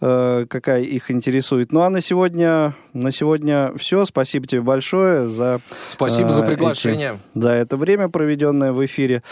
[0.02, 1.72] э, какая их интересует.
[1.72, 4.06] Ну, а на сегодня, на сегодня все.
[4.06, 5.62] Спасибо тебе большое за...
[5.88, 7.12] Спасибо за а, приглашение.
[7.36, 9.24] эти- за это время, проведенное в эфире.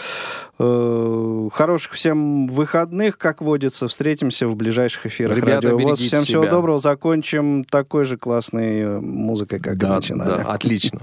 [0.58, 3.88] Э, Хороших всем выходных, как водится.
[3.88, 5.98] Встретимся в ближайших эфирах Ребята, Радио ВОЗ.
[6.00, 6.50] Всем всего себя.
[6.52, 6.78] доброго.
[6.78, 10.28] Закончим такой же классной музыкой, как и Да, начинали.
[10.28, 11.00] да, отлично.